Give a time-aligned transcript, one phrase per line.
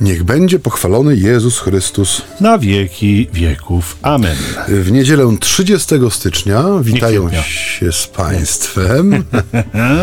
[0.00, 2.22] Niech będzie pochwalony Jezus Chrystus.
[2.40, 3.96] Na wieki wieków.
[4.02, 4.36] Amen.
[4.68, 9.24] W niedzielę 30 stycznia witają się z Państwem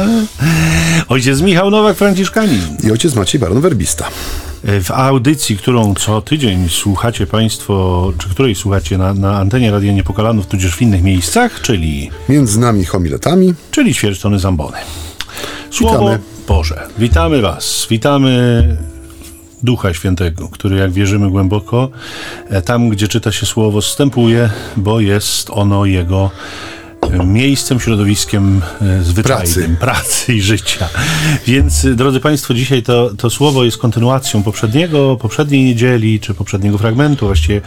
[1.10, 2.88] Ojciec Michał Nowak-Franciszkanin.
[2.88, 4.08] i ojciec Maciej Baron Werbista.
[4.64, 10.48] W audycji, którą co tydzień słuchacie Państwo, czy której słuchacie na, na antenie Radia Niepokalanów,
[10.48, 14.78] tudzież w innych miejscach, czyli, Między nami homiletami czyli ćwierćtony Zambony.
[15.72, 16.20] Słowo Witamy.
[16.48, 16.88] Boże.
[16.98, 17.88] Witamy Was.
[17.90, 18.78] Witamy
[19.64, 21.90] Ducha Świętego, który, jak wierzymy głęboko,
[22.50, 26.32] e, tam, gdzie czyta się słowo, wstępuje, bo jest ono Jego
[27.26, 30.04] miejscem, środowiskiem e, zwyczajnym, Pracy.
[30.04, 30.90] pracy i życia.
[31.48, 36.78] Więc, e, drodzy Państwo, dzisiaj to, to słowo jest kontynuacją poprzedniego, poprzedniej niedzieli, czy poprzedniego
[36.78, 37.62] fragmentu, właściwie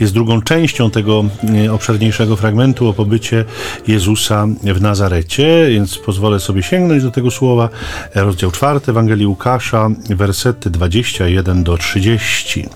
[0.00, 1.24] jest drugą częścią tego
[1.64, 3.44] e, obszerniejszego fragmentu o pobycie
[3.88, 7.68] Jezusa w Nazarecie, więc pozwolę sobie sięgnąć do tego słowa.
[8.14, 12.68] Rozdział 4 Ewangelii Łukasza, wersety 21 do 30.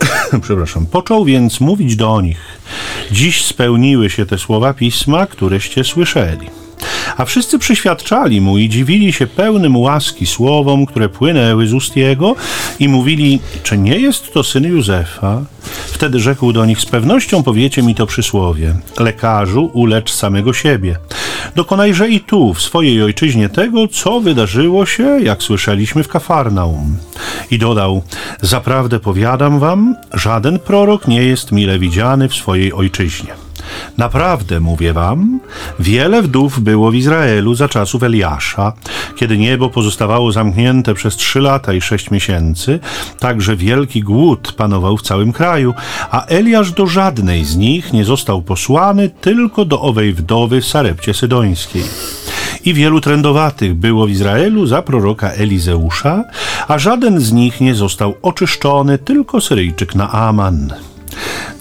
[0.42, 0.86] Przepraszam.
[0.86, 2.40] Począł więc mówić do nich.
[3.10, 6.46] Dziś spełniły się te słowa pisma, któreście słyszeli.
[7.16, 12.34] A wszyscy przyświadczali mu i dziwili się pełnym łaski słowom, które płynęły z ust jego
[12.78, 15.42] i mówili, czy nie jest to syn Józefa?
[15.92, 18.74] Wtedy rzekł do nich, z pewnością powiecie mi to przysłowie.
[18.98, 20.96] Lekarzu, ulecz samego siebie.
[21.56, 26.96] Dokonajże i tu, w swojej ojczyźnie tego, co wydarzyło się, jak słyszeliśmy w Kafarnaum.
[27.50, 28.02] I dodał,
[28.42, 33.47] zaprawdę powiadam wam, żaden prorok nie jest mile widziany w swojej ojczyźnie.
[33.98, 35.40] Naprawdę mówię wam,
[35.78, 38.72] wiele wdów było w Izraelu za czasów Eliasza,
[39.16, 42.80] kiedy niebo pozostawało zamknięte przez trzy lata i sześć miesięcy,
[43.18, 45.74] także wielki głód panował w całym kraju,
[46.10, 51.14] a Eliasz do żadnej z nich nie został posłany, tylko do owej wdowy w Sarepcie
[51.14, 51.84] Sydońskiej.
[52.64, 56.24] I wielu trędowatych było w Izraelu za proroka Elizeusza,
[56.68, 60.87] a żaden z nich nie został oczyszczony, tylko Syryjczyk Naaman.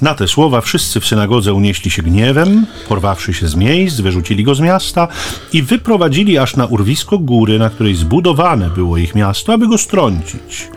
[0.01, 4.56] Na te słowa wszyscy w synagodze unieśli się gniewem, porwawszy się z miejsc, wyrzucili go
[4.56, 5.07] z miasta
[5.53, 10.67] i wyprowadzili aż na urwisko góry, na której zbudowane było ich miasto, aby go strącić.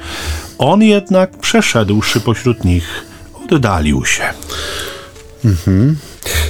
[0.59, 3.05] On jednak, przeszedłszy pośród nich,
[3.51, 4.25] oddalił się.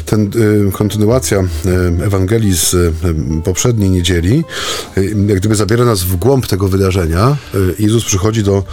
[0.06, 0.30] Ten,
[0.68, 2.92] y, kontynuacja y, Ewangelii z y,
[3.44, 4.44] poprzedniej niedzieli
[5.26, 7.36] jak gdyby zabiera nas w głąb tego wydarzenia.
[7.78, 8.64] Jezus przychodzi do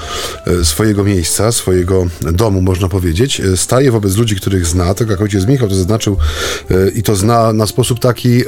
[0.64, 3.42] swojego miejsca, swojego domu, można powiedzieć.
[3.56, 6.18] Staje wobec ludzi, których zna, tak jak ojciec Michał to zaznaczył
[6.96, 8.44] i to zna na sposób taki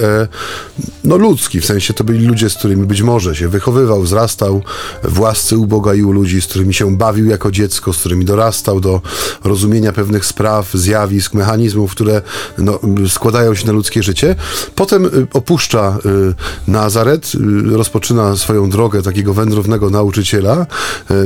[1.04, 4.62] no ludzki, w sensie to byli ludzie, z którymi być może się wychowywał, wzrastał
[5.04, 8.80] w łasce u i u ludzi, z którymi się bawił jako dziecko, z którymi dorastał
[8.80, 9.02] do
[9.44, 12.22] rozumienia pewnych spraw, zjawisk, mechanizmów, które
[12.58, 12.80] no,
[13.10, 14.36] składają się na ludzkie życie.
[14.76, 20.66] Potem y, opuszcza y, Nazaret, y, rozpoczyna swoją drogę takiego wędrownego nauczyciela,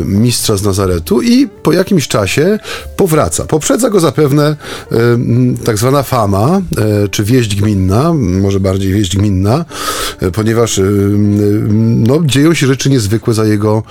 [0.06, 2.60] mistrza z Nazaretu i po jakimś czasie
[2.98, 3.46] powraca.
[3.46, 4.56] Poprzedza go zapewne
[5.66, 6.62] tak zwana fama,
[7.12, 9.66] czy wieść gminna, może bardziej wieść gminna,
[10.34, 10.82] ponieważ
[11.80, 13.84] no, dzieją się rzeczy niezwykłe za jego,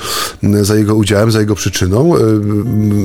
[0.42, 2.14] za jego udziałem, za jego przyczyną.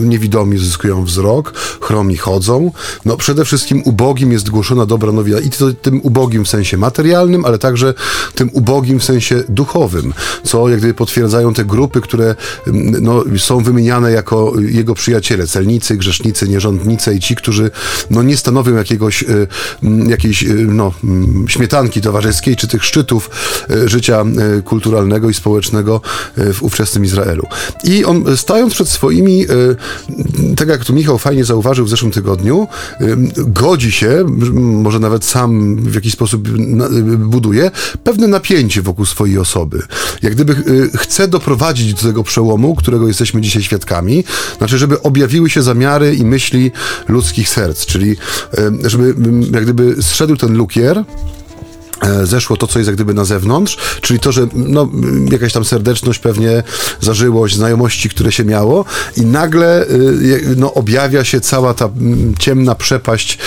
[0.03, 2.72] Niewidomi zyskują wzrok, chromi chodzą.
[3.05, 5.40] No, przede wszystkim ubogim jest głoszona dobra nowina.
[5.40, 7.94] I to tym ubogim w sensie materialnym, ale także
[8.35, 10.13] tym ubogim w sensie duchowym,
[10.44, 12.35] co jak gdyby potwierdzają te grupy, które
[12.67, 17.72] mm, no, są wymieniane jako jego przyjaciele, celnicy, grzesznicy, nierządnice i ci, którzy
[18.09, 19.47] no, nie stanowią jakiegoś, y,
[19.84, 23.29] mm, jakiejś y, no, mm, śmietanki towarzyskiej, czy tych szczytów
[23.69, 24.25] y, życia
[24.66, 26.01] kulturalnego i społecznego
[26.38, 27.47] w ówczesnym Izraelu.
[27.84, 29.46] I on stając przed swoimi,
[30.57, 32.67] tak jak tu Michał fajnie zauważył w zeszłym tygodniu,
[33.38, 36.50] godzi się, m, może nawet sam w jakiś sposób
[37.18, 37.72] buduje,
[38.03, 39.81] pewne napięcie wokół swojej osoby.
[40.22, 44.24] Jak gdyby y, chce doprowadzić do tego przełomu, którego jesteśmy dzisiaj świadkami,
[44.58, 46.72] znaczy, żeby objawiły się zamiary i myśli
[47.08, 51.03] ludzkich serc, czyli y, żeby mm, jak gdyby zszedł ten lukier,
[52.23, 54.90] zeszło to, co jest jak gdyby na zewnątrz, czyli to, że no,
[55.32, 56.64] jakaś tam serdeczność, pewnie
[57.02, 58.85] zażyłość, znajomości, które się miało
[59.17, 59.85] i nagle
[60.22, 61.90] je- no, objawia się cała ta
[62.40, 63.38] ciemna przepaść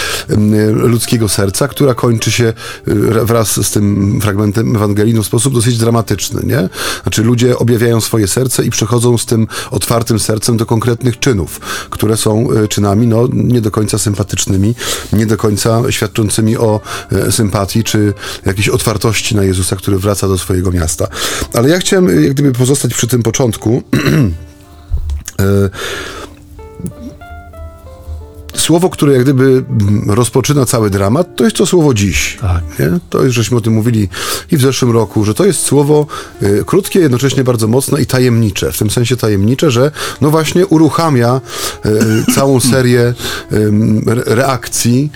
[0.73, 2.53] ludzkiego serca, która kończy się
[2.89, 2.95] y,
[3.25, 6.69] wraz z tym fragmentem Ewangelii w sposób dosyć dramatyczny, nie?
[7.03, 11.61] Znaczy ludzie objawiają swoje serce i przechodzą z tym otwartym sercem do konkretnych czynów,
[11.91, 14.75] które są czynami no, nie do końca sympatycznymi,
[15.13, 16.81] nie do końca świadczącymi o
[17.13, 18.15] e, sympatii czy
[18.47, 21.09] jakiejś otwartości na Jezusa, który wraca do swojego miasta.
[21.55, 23.83] Ale ja chciałem jak gdyby pozostać przy tym początku.
[28.55, 32.39] Słowo, które jak gdyby mm, rozpoczyna cały dramat, to jest to słowo dziś.
[32.41, 32.79] Tak.
[32.79, 32.99] Nie?
[33.11, 34.09] To jest, żeśmy o tym mówili
[34.51, 36.07] i w zeszłym roku, że to jest słowo
[36.43, 38.73] y, krótkie, jednocześnie bardzo mocne i tajemnicze.
[38.73, 41.41] W tym sensie tajemnicze, że no właśnie uruchamia
[42.29, 43.15] y, całą serię
[43.53, 43.71] y,
[44.27, 45.11] reakcji,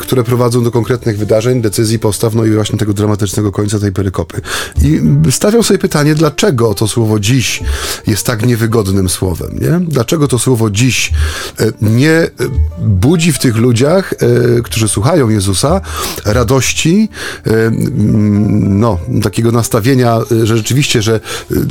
[0.00, 4.40] które prowadzą do konkretnych wydarzeń, decyzji, postaw, no i właśnie tego dramatycznego końca tej perykopy.
[4.82, 7.62] I stawiam sobie pytanie, dlaczego to słowo dziś
[8.06, 9.80] jest tak niewygodnym słowem, nie?
[9.88, 11.12] Dlaczego to słowo dziś
[11.60, 12.30] y, nie y,
[12.78, 14.14] budzi w tych ludziach,
[14.58, 15.80] y, którzy słuchają Jezusa,
[16.24, 17.08] radości,
[17.46, 21.20] y, mm, no, takiego nastawienia, y, że rzeczywiście, że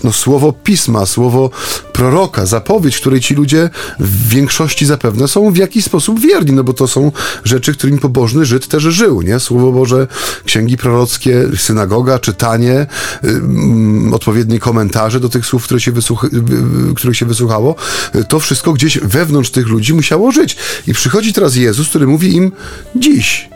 [0.03, 1.49] no, słowo pisma, słowo
[1.93, 6.73] proroka, zapowiedź, której ci ludzie w większości zapewne są w jakiś sposób wierni, no bo
[6.73, 7.11] to są
[7.43, 9.39] rzeczy, którymi pobożny Żyd też żył, nie?
[9.39, 10.07] Słowo Boże,
[10.45, 12.85] księgi prorockie, synagoga, czytanie,
[13.23, 16.29] mm, odpowiednie komentarze do tych słów, które się wysłuch-
[16.95, 17.75] których się wysłuchało,
[18.27, 20.57] to wszystko gdzieś wewnątrz tych ludzi musiało żyć.
[20.87, 22.51] I przychodzi teraz Jezus, który mówi im
[22.95, 23.49] dziś.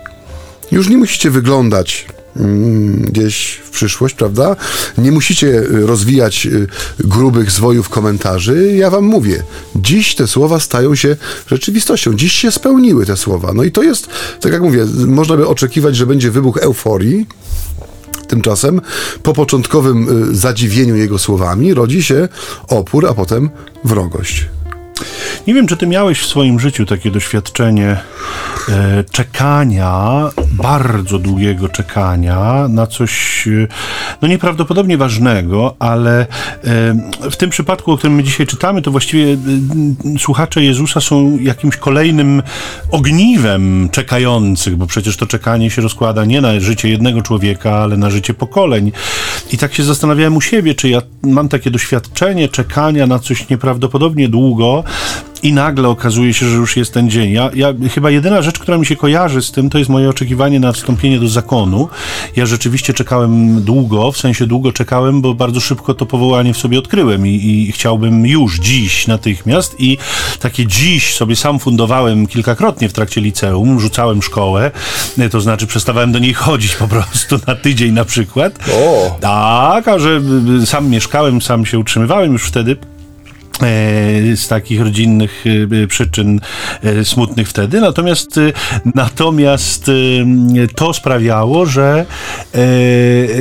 [0.72, 2.06] Już nie musicie wyglądać
[2.36, 4.56] mm, gdzieś w przyszłość, prawda?
[4.98, 6.68] Nie musicie y, rozwijać y,
[7.00, 8.76] grubych zwojów komentarzy.
[8.78, 9.44] Ja wam mówię,
[9.76, 11.16] dziś te słowa stają się
[11.48, 12.14] rzeczywistością.
[12.14, 13.54] Dziś się spełniły te słowa.
[13.54, 14.08] No i to jest,
[14.42, 17.28] tak jak mówię, można by oczekiwać, że będzie wybuch euforii.
[18.28, 18.82] Tymczasem
[19.24, 22.28] po początkowym y, zadziwieniu jego słowami rodzi się
[22.68, 23.50] opór, a potem
[23.84, 24.46] wrogość.
[25.48, 27.98] Nie wiem, czy ty miałeś w swoim życiu takie doświadczenie
[28.70, 33.68] e, czekania, bardzo długiego czekania na coś e,
[34.22, 36.26] no nieprawdopodobnie ważnego, ale e,
[37.32, 39.38] w tym przypadku, o którym my dzisiaj czytamy, to właściwie e,
[40.20, 42.44] słuchacze Jezusa są jakimś kolejnym
[42.92, 48.10] ogniwem czekających, bo przecież to czekanie się rozkłada nie na życie jednego człowieka, ale na
[48.10, 48.92] życie pokoleń.
[49.54, 54.30] I tak się zastanawiałem u siebie, czy ja mam takie doświadczenie czekania na coś nieprawdopodobnie
[54.30, 54.84] długo,
[55.46, 57.32] i nagle okazuje się, że już jest ten dzień.
[57.32, 60.60] Ja, ja, chyba jedyna rzecz, która mi się kojarzy z tym, to jest moje oczekiwanie
[60.60, 61.88] na wstąpienie do zakonu.
[62.36, 66.80] Ja rzeczywiście czekałem długo, w sensie długo czekałem, bo bardzo szybko to powołanie w sobie
[66.80, 69.76] odkryłem i, i chciałbym już, dziś, natychmiast.
[69.80, 69.98] I
[70.40, 74.72] takie dziś sobie sam fundowałem kilkakrotnie w trakcie liceum, rzucałem szkołę,
[75.32, 78.60] to znaczy przestawałem do niej chodzić po prostu na tydzień na przykład.
[78.74, 79.18] O!
[79.22, 80.22] Tak, a że
[80.66, 82.95] sam mieszkałem, sam się utrzymywałem już wtedy e,
[84.36, 85.44] z takich rodzinnych
[85.84, 86.40] e, przyczyn
[86.84, 87.82] e, smutnych wtedy.
[87.82, 88.40] Natomiast,
[88.96, 89.92] natomiast
[90.76, 92.06] to sprawiało, że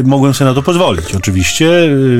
[0.05, 1.71] mogłem sobie na to pozwolić, oczywiście.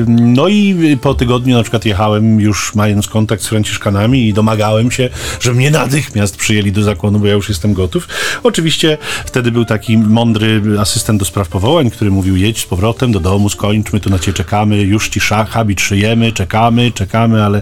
[0.07, 5.09] No i po tygodniu na przykład jechałem już mając kontakt z Franciszkanami i domagałem się,
[5.39, 8.07] żeby mnie natychmiast przyjęli do zakonu, bo ja już jestem gotów.
[8.43, 13.19] Oczywiście wtedy był taki mądry asystent do spraw powołań, który mówił jedź z powrotem do
[13.19, 17.61] domu, skończmy, tu na ciebie czekamy, już ci habit szyjemy, czekamy, czekamy, ale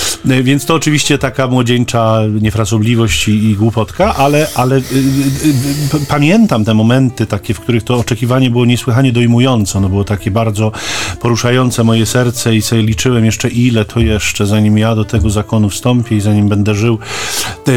[0.25, 4.81] więc to oczywiście taka młodzieńcza niefrasobliwość i, głupotka, ale, ale y,
[5.95, 9.77] y, pamiętam te momenty takie, w których to oczekiwanie było niesłychanie dojmujące.
[9.77, 10.71] Ono było takie bardzo
[11.19, 15.69] poruszające moje serce i sobie liczyłem jeszcze ile to jeszcze, zanim ja do tego zakonu
[15.69, 16.99] wstąpię i zanim będę żył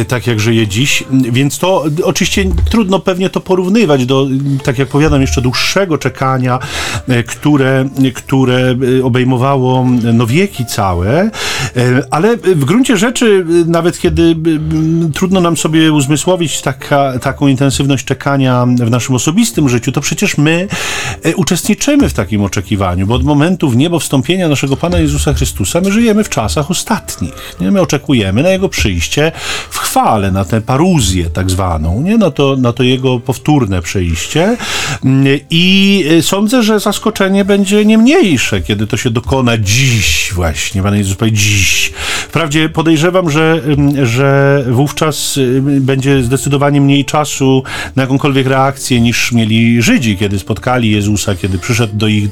[0.09, 1.05] tak, jak żyję dziś.
[1.11, 4.27] Więc to oczywiście trudno pewnie to porównywać do,
[4.65, 6.59] tak jak powiadam, jeszcze dłuższego czekania,
[7.27, 11.31] które, które obejmowało no wieki całe,
[12.11, 14.37] ale w gruncie rzeczy, nawet kiedy
[15.15, 20.69] trudno nam sobie uzmysłowić taka, taką intensywność czekania w naszym osobistym życiu, to przecież my
[21.37, 25.93] uczestniczymy w takim oczekiwaniu, bo od momentu w niebo wstąpienia naszego Pana Jezusa Chrystusa my
[25.93, 27.57] żyjemy w czasach ostatnich.
[27.61, 27.71] Nie?
[27.71, 29.33] My oczekujemy na Jego przyjście
[29.71, 32.19] w chwale, na tę paruzję tak zwaną, nie?
[32.19, 34.57] Na, to, na to Jego powtórne przyjście
[35.51, 40.83] i e, sądzę, że zaskoczenie będzie nie mniejsze, kiedy to się dokona dziś właśnie.
[40.83, 41.93] Pan Jezus powie dziś.
[42.29, 43.63] Wprawdzie podejrzewam, że,
[44.03, 45.39] że wówczas
[45.81, 47.63] będzie zdecydowanie mniej czasu
[47.97, 52.29] na jakąkolwiek reakcję niż mieli Żydzi, kiedy spotkali Jezusa, kiedy przyszedł do ich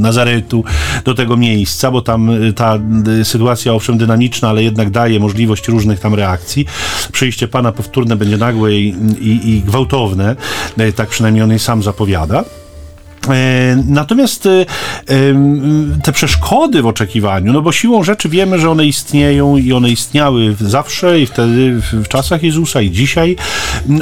[0.00, 0.64] Nazaretu,
[1.04, 2.78] do tego miejsca, bo tam y, ta
[3.20, 6.66] y, sytuacja owszem dynamiczna, ale jednak daje możliwość różnych tam reakcji.
[7.12, 10.36] Przyjście Pana powtórne będzie nagłe i, i, i gwałtowne,
[10.80, 12.44] y, tak przynajmniej on sam zapowiada.
[13.28, 14.66] E, natomiast e,
[16.02, 20.56] te przeszkody w oczekiwaniu, no bo siłą rzeczy wiemy, że one istnieją i one istniały
[20.60, 23.36] zawsze i wtedy w czasach Jezusa i dzisiaj,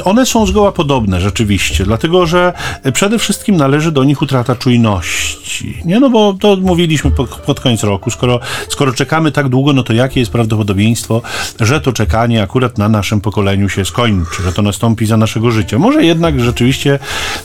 [0.03, 2.53] one są zgoła podobne rzeczywiście, dlatego że
[2.93, 5.81] przede wszystkim należy do nich utrata czujności.
[5.85, 7.11] Nie, no bo to mówiliśmy
[7.45, 11.21] pod, koniec roku, skoro, skoro czekamy tak długo, no to jakie jest prawdopodobieństwo,
[11.59, 15.79] że to czekanie akurat na naszym pokoleniu się skończy, że to nastąpi za naszego życia.
[15.79, 16.99] Może jednak rzeczywiście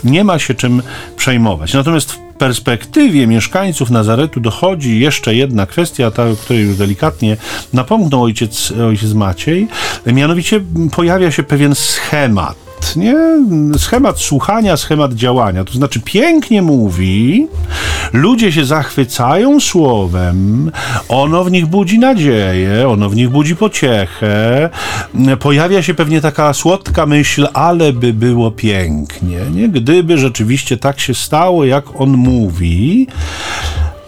[0.05, 0.83] nie ma się czym
[1.17, 1.72] przejmować.
[1.75, 7.37] Natomiast perspektywie mieszkańców Nazaretu dochodzi jeszcze jedna kwestia, ta, o której już delikatnie
[7.73, 9.69] napomknął ojciec, ojciec Maciej,
[10.07, 10.61] mianowicie
[10.93, 13.17] pojawia się pewien schemat nie?
[13.79, 15.65] Schemat słuchania, schemat działania.
[15.65, 17.47] To znaczy, pięknie mówi,
[18.13, 20.71] ludzie się zachwycają słowem,
[21.09, 24.71] ono w nich budzi nadzieję, ono w nich budzi pociechę.
[25.41, 29.69] Pojawia się pewnie taka słodka myśl, ale by było pięknie, nie?
[29.69, 33.07] Gdyby rzeczywiście tak się stało, jak on mówi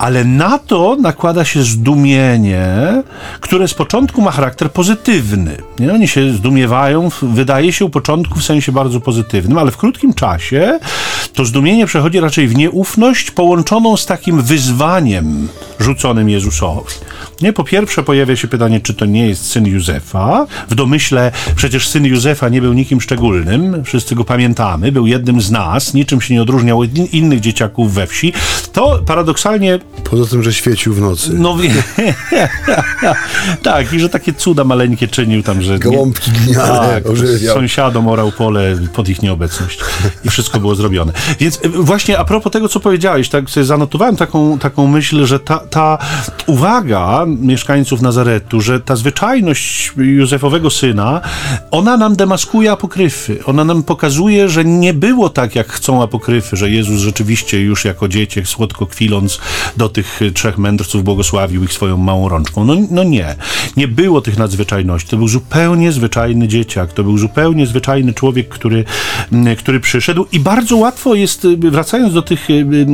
[0.04, 3.02] ale na to nakłada się zdumienie,
[3.40, 5.56] które z początku ma charakter pozytywny.
[5.78, 5.92] Nie?
[5.92, 10.78] Oni się zdumiewają, wydaje się u początku w sensie bardzo pozytywnym, ale w krótkim czasie
[11.34, 15.49] to zdumienie przechodzi raczej w nieufność połączoną z takim wyzwaniem
[15.80, 16.94] rzuconym Jezusowi.
[17.42, 17.52] Nie?
[17.52, 20.46] Po pierwsze pojawia się pytanie, czy to nie jest syn Józefa.
[20.68, 25.50] W domyśle przecież syn Józefa nie był nikim szczególnym, wszyscy go pamiętamy, był jednym z
[25.50, 28.32] nas, niczym się nie odróżniał od innych dzieciaków we wsi.
[28.73, 31.30] To paradoksalnie Poza tym, że świecił w nocy.
[31.34, 31.56] No
[33.62, 35.78] tak, i że takie cuda maleńkie czynił tam, że...
[35.78, 37.04] Gołąbki gliniane tak,
[37.54, 39.80] Sąsiadom orał pole pod ich nieobecność.
[40.24, 41.12] I wszystko było zrobione.
[41.40, 45.40] Więc e, właśnie a propos tego, co powiedziałeś, tak sobie zanotowałem taką, taką myśl, że
[45.40, 45.98] ta, ta
[46.46, 51.20] uwaga mieszkańców Nazaretu, że ta zwyczajność Józefowego syna,
[51.70, 53.44] ona nam demaskuje apokryfy.
[53.44, 58.08] Ona nam pokazuje, że nie było tak, jak chcą apokryfy, że Jezus rzeczywiście już jako
[58.08, 59.38] dzieciek, słodko kwiląc
[59.76, 62.64] do tych trzech mędrców błogosławił ich swoją małą rączką.
[62.64, 63.35] No, no nie,
[63.76, 65.11] nie było tych nadzwyczajności.
[65.11, 68.85] To był zupełnie zwyczajny dzieciak, to był zupełnie zwyczajny człowiek, który,
[69.33, 72.87] mm, który przyszedł i bardzo łatwo jest, y, wracając do, tych, y, y,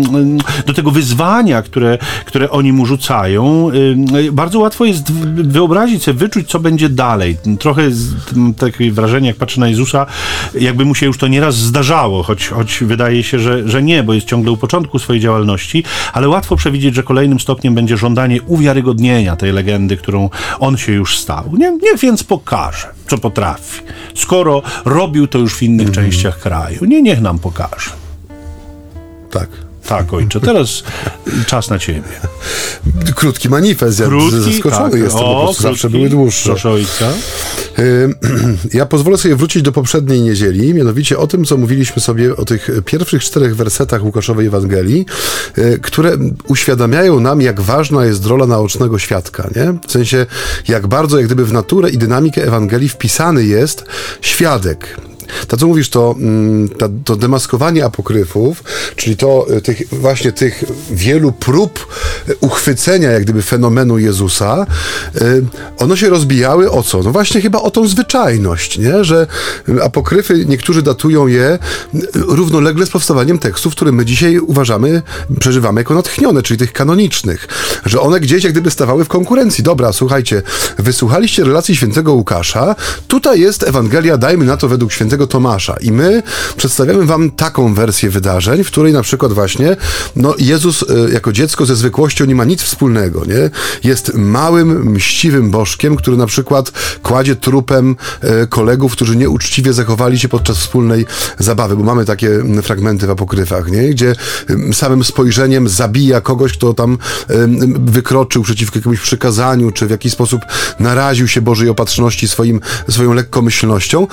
[0.66, 3.70] do tego wyzwania, które, które oni mu rzucają,
[4.32, 7.36] bardzo łatwo jest wyobrazić sobie, wyczuć, co będzie dalej.
[7.58, 7.82] Trochę
[8.56, 10.06] takie wrażenie, jak patrzę na Jezusa,
[10.54, 14.14] jakby mu się już to nieraz zdarzało, choć, choć wydaje się, że, że nie, bo
[14.14, 19.36] jest ciągle u początku swojej działalności, ale łatwo przewidzieć, że kolejnym stopniem będzie żądanie uwiarygodnienia
[19.36, 21.56] tej legendy, którą on się już stał.
[21.56, 23.82] Nie, niech więc pokaże, co potrafi.
[24.14, 25.94] Skoro robił to już w innych mm.
[25.94, 27.90] częściach kraju, nie niech nam pokaże.
[29.30, 29.69] Tak.
[29.90, 30.82] Tak, ojcze, teraz
[31.46, 32.02] czas na ciebie.
[33.14, 35.00] Krótki manifest, ja Krótki, zaskoczony tak.
[35.00, 36.50] jestem, o, po prostu zawsze były dłuższe.
[36.50, 37.08] Proszę ojca.
[38.72, 42.70] Ja pozwolę sobie wrócić do poprzedniej niedzieli, mianowicie o tym, co mówiliśmy sobie o tych
[42.84, 45.06] pierwszych czterech wersetach Łukaszowej Ewangelii,
[45.58, 46.16] y, które
[46.48, 49.78] uświadamiają nam, jak ważna jest rola naocznego świadka, nie?
[49.88, 50.26] W sensie,
[50.68, 53.84] jak bardzo, jak gdyby w naturę i dynamikę Ewangelii wpisany jest
[54.20, 54.96] świadek
[55.48, 58.64] to, co mówisz, to, mm, to, to demaskowanie apokryfów,
[58.96, 61.86] czyli to e, tych, właśnie tych wielu prób
[62.28, 64.66] e, uchwycenia jak gdyby fenomenu Jezusa,
[65.14, 65.20] e,
[65.78, 67.02] one się rozbijały o co?
[67.02, 69.04] No właśnie chyba o tą zwyczajność, nie?
[69.04, 69.26] że
[69.82, 71.58] apokryfy, niektórzy datują je
[72.14, 75.02] równolegle z powstawaniem tekstów, które my dzisiaj uważamy,
[75.40, 77.48] przeżywamy jako natchnione, czyli tych kanonicznych,
[77.86, 79.64] że one gdzieś jak gdyby stawały w konkurencji.
[79.64, 80.42] Dobra, słuchajcie,
[80.78, 82.74] wysłuchaliście relacji świętego Łukasza,
[83.08, 85.76] tutaj jest Ewangelia, dajmy na to według świętego świętego Tomasza.
[85.80, 86.22] I my
[86.56, 89.76] przedstawiamy wam taką wersję wydarzeń, w której na przykład właśnie
[90.16, 93.50] no, Jezus y, jako dziecko ze zwykłością nie ma nic wspólnego, nie?
[93.84, 96.72] Jest małym, mściwym bożkiem, który na przykład
[97.02, 97.96] kładzie trupem
[98.42, 101.06] y, kolegów, którzy nieuczciwie zachowali się podczas wspólnej
[101.38, 102.30] zabawy, bo mamy takie
[102.62, 103.88] fragmenty w apokryfach, nie?
[103.88, 104.14] Gdzie
[104.72, 106.98] samym spojrzeniem zabija kogoś, kto tam
[107.78, 110.40] wykroczył przeciwko jakiemuś przykazaniu, czy w jakiś sposób
[110.80, 114.06] naraził się Bożej opatrzności swoim, swoją lekkomyślnością.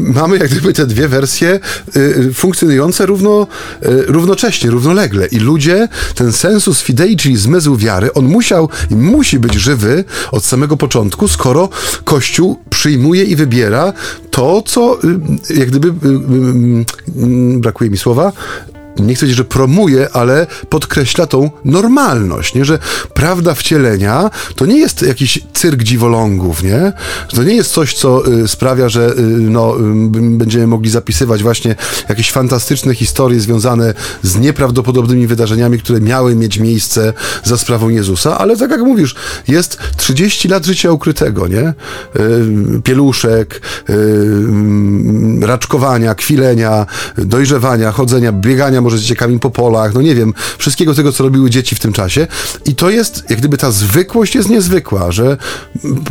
[0.00, 1.60] Mamy jak gdyby te dwie wersje
[1.96, 3.46] y, funkcjonujące równo,
[3.82, 5.26] y, równocześnie, równolegle.
[5.26, 10.44] I ludzie, ten sensus fidei, czyli zmysł wiary, on musiał i musi być żywy od
[10.44, 11.68] samego początku, skoro
[12.04, 13.92] Kościół przyjmuje i wybiera
[14.30, 14.98] to, co
[15.50, 15.92] y, jak gdyby,
[17.60, 18.32] brakuje mi słowa,
[18.98, 22.64] nie chcę powiedzieć, że promuje, ale podkreśla tą normalność, nie?
[22.64, 22.78] że
[23.14, 26.92] prawda wcielenia to nie jest jakiś cyrk dziwolągów, nie?
[27.28, 29.80] To nie jest coś, co y, sprawia, że y, no, y,
[30.14, 31.76] będziemy mogli zapisywać właśnie
[32.08, 37.12] jakieś fantastyczne historie związane z nieprawdopodobnymi wydarzeniami, które miały mieć miejsce
[37.44, 39.14] za sprawą Jezusa, ale tak jak mówisz,
[39.48, 41.74] jest 30 lat życia ukrytego, nie?
[42.16, 46.86] Y, pieluszek, y, mm, raczkowania, kwilenia,
[47.16, 51.50] dojrzewania, chodzenia, biegania może z dzieciakami po polach, no nie wiem, wszystkiego tego, co robiły
[51.50, 52.26] dzieci w tym czasie.
[52.66, 55.36] I to jest, jak gdyby ta zwykłość jest niezwykła, że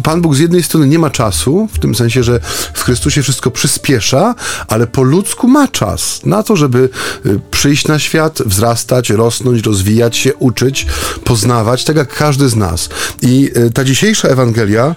[0.04, 2.40] Pan Bóg z jednej strony nie ma czasu, w tym sensie, że
[2.74, 4.36] w Chrystusie wszystko przyspiesza,
[4.68, 6.90] ale po ludzku ma czas na to, żeby
[7.26, 10.86] y, przyjść na świat, wzrastać, rosnąć, rozwijać się, uczyć,
[11.24, 12.90] poznawać, tak jak każdy z nas.
[13.22, 14.96] I y, ta dzisiejsza Ewangelia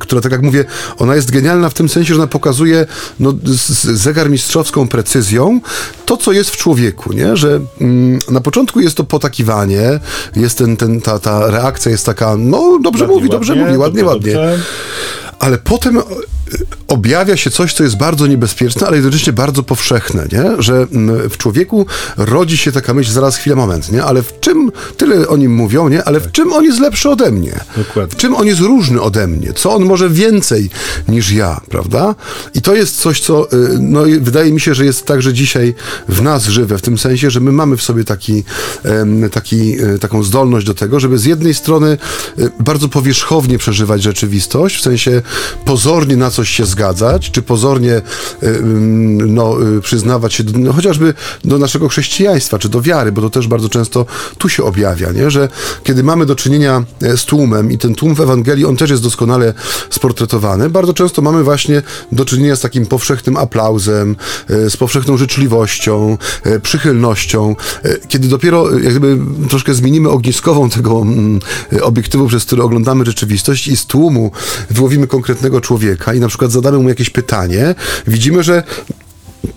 [0.00, 0.64] która, tak jak mówię,
[0.98, 2.86] ona jest genialna w tym sensie, że ona pokazuje
[3.20, 5.60] no, z zegarmistrzowską precyzją
[6.06, 7.36] to, co jest w człowieku, nie?
[7.36, 10.00] że mm, na początku jest to potakiwanie,
[10.36, 13.78] jest ten, ten, ta, ta reakcja jest taka, no dobrze ładnie, mówi, dobrze ładnie, mówi,
[13.78, 14.32] ładnie, ładnie.
[14.32, 14.58] Dobrze.
[15.42, 15.98] Ale potem
[16.88, 20.62] objawia się coś, co jest bardzo niebezpieczne, ale jednocześnie bardzo powszechne, nie?
[20.62, 24.04] że mm, w człowieku rodzi się taka myśl, zaraz chwilę, moment, nie?
[24.04, 26.04] ale w czym, tyle o nim mówią, nie?
[26.04, 27.60] ale w czym on jest lepszy ode mnie?
[27.76, 28.16] Dokładnie.
[28.16, 29.52] W czym on jest różny ode mnie?
[29.52, 30.70] Co on może więcej
[31.08, 32.14] niż ja, prawda?
[32.54, 35.74] I to jest coś, co y, no, wydaje mi się, że jest także dzisiaj
[36.08, 38.44] w nas żywe, w tym sensie, że my mamy w sobie taki,
[39.32, 41.98] taki, y, taką zdolność do tego, żeby z jednej strony
[42.60, 45.22] bardzo powierzchownie przeżywać rzeczywistość, w sensie
[45.64, 48.02] pozornie na coś się zgadzać, czy pozornie y,
[48.42, 53.22] mm, no, y, przyznawać się do, no, chociażby do naszego chrześcijaństwa, czy do wiary, bo
[53.22, 54.06] to też bardzo często
[54.38, 55.30] tu się objawia, nie?
[55.30, 55.48] że
[55.84, 59.02] kiedy mamy do czynienia e, z tłumem i ten tłum w Ewangelii, on też jest
[59.02, 59.54] doskonale
[59.90, 64.16] sportretowany, bardzo często mamy właśnie do czynienia z takim powszechnym aplauzem,
[64.48, 67.56] e, z powszechną życzliwością, e, przychylnością,
[68.08, 71.40] kiedy dopiero jakby troszkę zmienimy ogniskową tego mm,
[71.82, 74.30] obiektywu, przez który oglądamy rzeczywistość i z tłumu
[74.70, 77.74] wyłowimy konkretnego człowieka i na przykład zadamy mu jakieś pytanie,
[78.06, 78.62] widzimy, że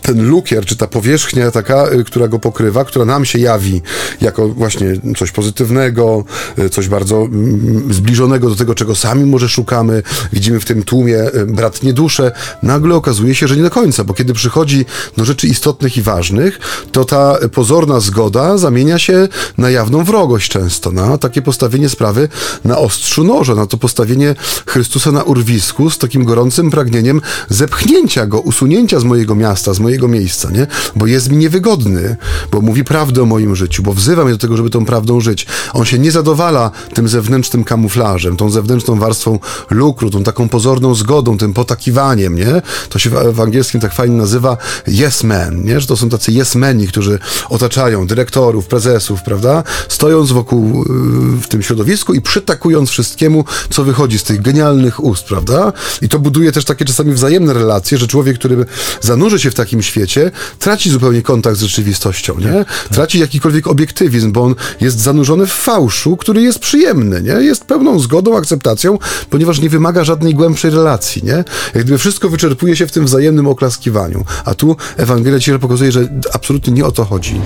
[0.02, 3.82] ten lukier, czy ta powierzchnia taka, y, która go pokrywa, która nam się jawi
[4.20, 6.24] jako właśnie coś pozytywnego,
[6.58, 10.02] y, coś bardzo mm, zbliżonego do tego, czego sami może szukamy,
[10.32, 14.14] widzimy w tym tłumie y, bratnie dusze, nagle okazuje się, że nie do końca, bo
[14.14, 14.84] kiedy przychodzi
[15.16, 16.58] do rzeczy istotnych i ważnych,
[16.92, 19.28] to ta pozorna zgoda zamienia się
[19.58, 22.28] na jawną wrogość często, na takie postawienie sprawy
[22.64, 24.34] na ostrzu noża, na to postawienie
[24.66, 30.08] Chrystusa na urwisku z takim gorącym pragnieniem zepchnięcia go, usunięcia z mojego miasta, z mojego
[30.08, 30.66] miejsca, nie?
[30.96, 32.16] Bo jest mi niewygodny,
[32.52, 35.46] bo mówi prawdę o moim życiu, bo wzywa mnie do tego, żeby tą prawdą żyć.
[35.72, 39.38] On się nie zadowala tym zewnętrznym kamuflażem, tą zewnętrzną warstwą
[39.70, 42.62] lukru, tą taką pozorną zgodą, tym potakiwaniem, nie?
[42.88, 44.56] To się w, w angielskim tak fajnie nazywa
[44.88, 45.80] yes men, nie?
[45.80, 47.18] Że to są tacy yes meni, którzy
[47.48, 49.62] otaczają dyrektorów, prezesów, prawda?
[49.88, 50.84] Stojąc wokół
[51.32, 55.72] yy, w tym środowisku i przytakując wszystkiemu, co wychodzi z tych genialnych ust, prawda?
[56.02, 58.64] I to buduje też takie czasami wzajemne relacje, że człowiek, który
[59.00, 62.52] zanurzy się w takim świecie, traci zupełnie kontakt z rzeczywistością, nie?
[62.52, 62.88] Tak, tak.
[62.88, 67.32] Traci jakikolwiek obiektywizm, bo on jest zanurzony w fałszu, który jest przyjemny, nie?
[67.32, 68.98] Jest pełną zgodą, akceptacją,
[69.30, 71.44] ponieważ nie wymaga żadnej głębszej relacji, nie?
[71.74, 74.24] Jak gdyby wszystko wyczerpuje się w tym wzajemnym oklaskiwaniu.
[74.44, 77.40] A tu Ewangelia dzisiaj pokazuje, że absolutnie nie o to chodzi.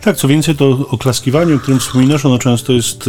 [0.00, 3.08] Tak, co więcej, to oklaskiwanie, o którym wspominasz, ono często jest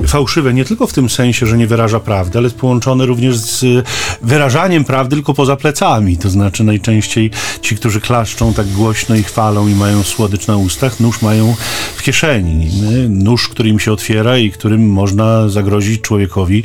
[0.00, 3.36] y, fałszywe, nie tylko w tym sensie, że nie wyraża prawdy, ale jest połączone również
[3.38, 3.86] z
[4.22, 6.16] wyrażaniem prawdy, tylko poza plecami.
[6.18, 11.00] To znaczy najczęściej ci, którzy klaszczą tak głośno i chwalą i mają słodycz na ustach,
[11.00, 11.56] nóż mają
[11.96, 12.70] w kieszeni.
[13.08, 16.64] Nóż, który im się otwiera i którym można zagrozić człowiekowi,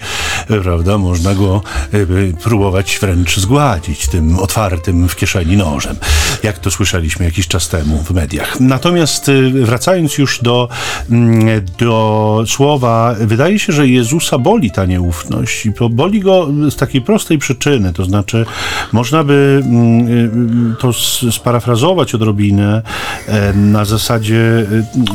[0.63, 1.61] prawda, można go
[1.93, 5.95] y, próbować wręcz zgładzić tym otwartym w kieszeni nożem,
[6.43, 8.59] jak to słyszeliśmy jakiś czas temu w mediach.
[8.59, 10.69] Natomiast y, wracając już do,
[11.09, 17.01] mm, do słowa, wydaje się, że Jezusa boli ta nieufność i boli go z takiej
[17.01, 18.45] prostej przyczyny, to znaczy
[18.91, 20.93] można by mm, to
[21.32, 22.82] sparafrazować odrobinę
[23.27, 24.65] e, na zasadzie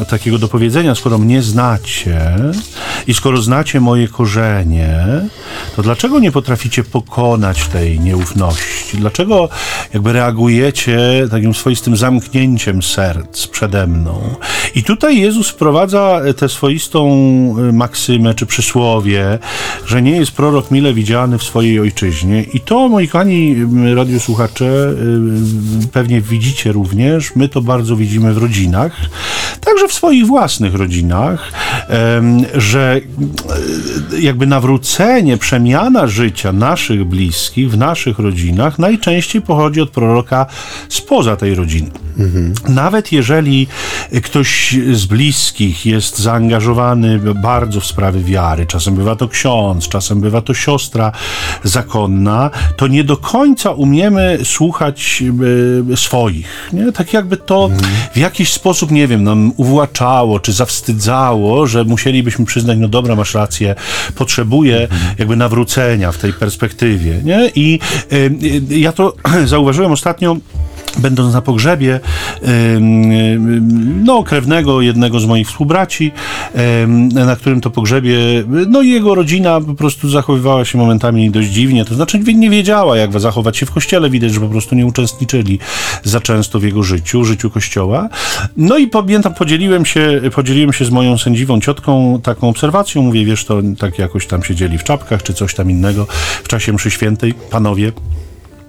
[0.00, 2.36] e, takiego dopowiedzenia, skoro mnie znacie
[3.06, 5.04] i skoro znacie moje korzenie,
[5.76, 8.96] to dlaczego nie potraficie pokonać tej nieufności?
[8.96, 9.48] Dlaczego
[9.94, 10.98] jakby reagujecie
[11.30, 14.34] takim swoistym zamknięciem serc przede mną?
[14.74, 17.08] I tutaj Jezus wprowadza tę swoistą
[17.68, 19.38] e, maksymę czy przysłowie,
[19.86, 22.42] że nie jest prorok mile widziany w swojej ojczyźnie.
[22.42, 23.56] I to, moi kochani
[23.94, 24.94] radiosłuchacze,
[25.92, 28.92] pewnie widzicie również, my to bardzo widzimy w rodzinach,
[29.60, 31.52] także w swoich własnych rodzinach,
[32.54, 33.00] że
[34.12, 40.46] e, jakby nawrócenie, przemiana życia naszych bliskich w naszych rodzinach najczęściej pochodzi od proroka
[40.88, 41.90] spoza tej rodziny.
[42.18, 42.54] Mhm.
[42.68, 43.66] Nawet jeżeli
[44.22, 44.61] ktoś
[44.92, 50.54] z bliskich jest zaangażowany bardzo w sprawy wiary, czasem bywa to ksiądz, czasem bywa to
[50.54, 51.12] siostra
[51.64, 55.22] zakonna, to nie do końca umiemy słuchać
[55.92, 56.70] e, swoich.
[56.72, 56.92] Nie?
[56.92, 57.70] Tak jakby to
[58.14, 63.34] w jakiś sposób, nie wiem, nam uwłaczało, czy zawstydzało, że musielibyśmy przyznać, no dobra, masz
[63.34, 63.74] rację,
[64.14, 67.20] potrzebuję jakby nawrócenia w tej perspektywie.
[67.24, 67.50] Nie?
[67.54, 67.78] I
[68.12, 68.16] y,
[68.72, 70.36] y, ja to zauważyłem ostatnio
[70.98, 72.00] będąc na pogrzebie
[74.04, 76.12] no, krewnego jednego z moich współbraci,
[77.14, 78.16] na którym to pogrzebie,
[78.68, 83.20] no jego rodzina po prostu zachowywała się momentami dość dziwnie, to znaczy nie wiedziała, jak
[83.20, 85.58] zachować się w kościele, widać, że po prostu nie uczestniczyli
[86.04, 88.08] za często w jego życiu, życiu kościoła.
[88.56, 93.44] No i pamiętam, podzieliłem się, podzieliłem się z moją sędziwą ciotką taką obserwacją, mówię, wiesz,
[93.44, 96.06] to tak jakoś tam siedzieli w czapkach, czy coś tam innego
[96.44, 97.92] w czasie mszy świętej, panowie,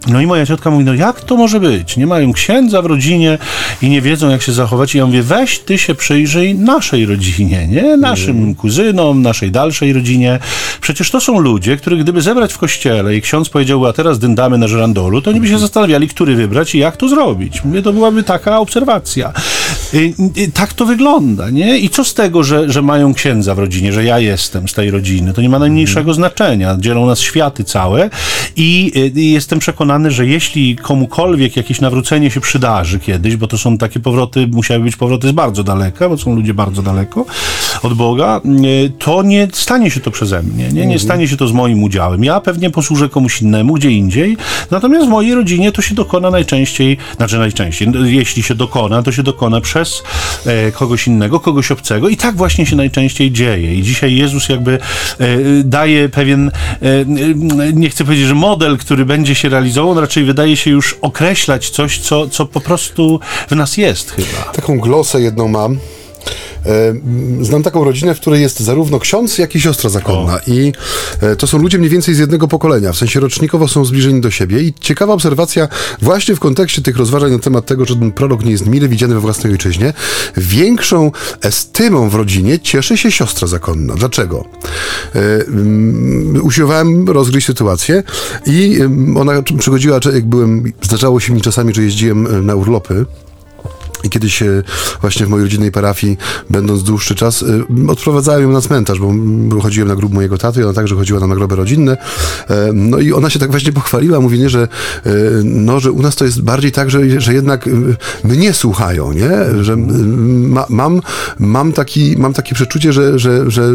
[0.06, 1.96] no i moja ciotka mówi, no jak to może być?
[1.96, 3.38] Nie mają księdza w rodzinie
[3.82, 4.94] i nie wiedzą, jak się zachować.
[4.94, 7.96] I ja mówię, weź ty się przyjrzyj naszej rodzinie, nie?
[7.96, 8.54] Naszym mm.
[8.54, 10.38] kuzynom, naszej dalszej rodzinie.
[10.80, 14.58] Przecież to są ludzie, których gdyby zebrać w kościele i ksiądz powiedział, a teraz dyndamy
[14.58, 17.64] na żerandolu, to oni by się zastanawiali, który wybrać i jak to zrobić.
[17.64, 19.32] Mówię, to byłaby taka obserwacja.
[19.94, 21.78] I, i, tak to wygląda, nie?
[21.78, 24.90] I co z tego, że, że mają księdza w rodzinie, że ja jestem z tej
[24.90, 25.32] rodziny?
[25.32, 26.14] To nie ma najmniejszego mm.
[26.14, 26.76] znaczenia.
[26.78, 28.10] Dzielą nas światy całe
[28.56, 33.78] i, i jestem przekonany, że jeśli komukolwiek jakieś nawrócenie się przydarzy kiedyś, bo to są
[33.78, 37.26] takie powroty, musiały być powroty z bardzo daleka, bo są ludzie bardzo daleko
[37.84, 41.00] od Boga, e, to nie stanie się to przeze mnie, nie, nie mhm.
[41.00, 42.24] stanie się to z moim udziałem.
[42.24, 44.36] Ja pewnie posłużę komuś innemu, gdzie indziej,
[44.70, 49.22] natomiast w mojej rodzinie to się dokona najczęściej, znaczy najczęściej, jeśli się dokona, to się
[49.22, 50.02] dokona przez
[50.46, 53.74] e, kogoś innego, kogoś obcego i tak właśnie się najczęściej dzieje.
[53.74, 54.78] I dzisiaj Jezus jakby e,
[55.64, 56.50] daje pewien,
[57.74, 61.98] nie chcę powiedzieć, że model, który będzie się realizował, raczej wydaje się już określać coś,
[61.98, 63.20] co, co po prostu
[63.50, 64.52] w nas jest chyba.
[64.52, 65.78] Taką glosę jedną mam.
[66.66, 66.94] E,
[67.40, 70.34] znam taką rodzinę, w której jest zarówno ksiądz, jak i siostra zakonna.
[70.34, 70.38] O.
[70.46, 70.72] I
[71.20, 74.30] e, to są ludzie mniej więcej z jednego pokolenia, w sensie rocznikowo są zbliżeni do
[74.30, 74.62] siebie.
[74.62, 75.68] I ciekawa obserwacja
[76.02, 79.14] właśnie w kontekście tych rozważań na temat tego, że ten prorok nie jest mile widziany
[79.14, 79.92] we własnej ojczyźnie.
[80.36, 83.94] Większą estymą w rodzinie cieszy się siostra zakonna.
[83.94, 84.44] Dlaczego?
[85.14, 88.02] E, usiłowałem rozgryźć sytuację
[88.46, 88.78] i
[89.16, 93.06] ona przychodziła, jak byłem, zdarzało się mi czasami, że jeździłem na urlopy
[94.04, 94.62] i kiedyś e,
[95.00, 96.16] właśnie w mojej rodzinnej parafii,
[96.50, 97.46] będąc dłuższy czas, e,
[97.88, 101.56] odprowadzałem ją na cmentarz, bo chodziłem na grób mojego taty, ona także chodziła na nagroby
[101.56, 101.96] rodzinne.
[102.50, 104.68] E, no i ona się tak właśnie pochwaliła, mówi, nie, że,
[105.44, 107.68] no, że u nas to jest bardziej tak, że, że jednak
[108.24, 109.30] mnie słuchają, nie?
[109.60, 111.00] Że ma, mam,
[111.38, 113.74] mam, taki, mam takie przeczucie, że, że, że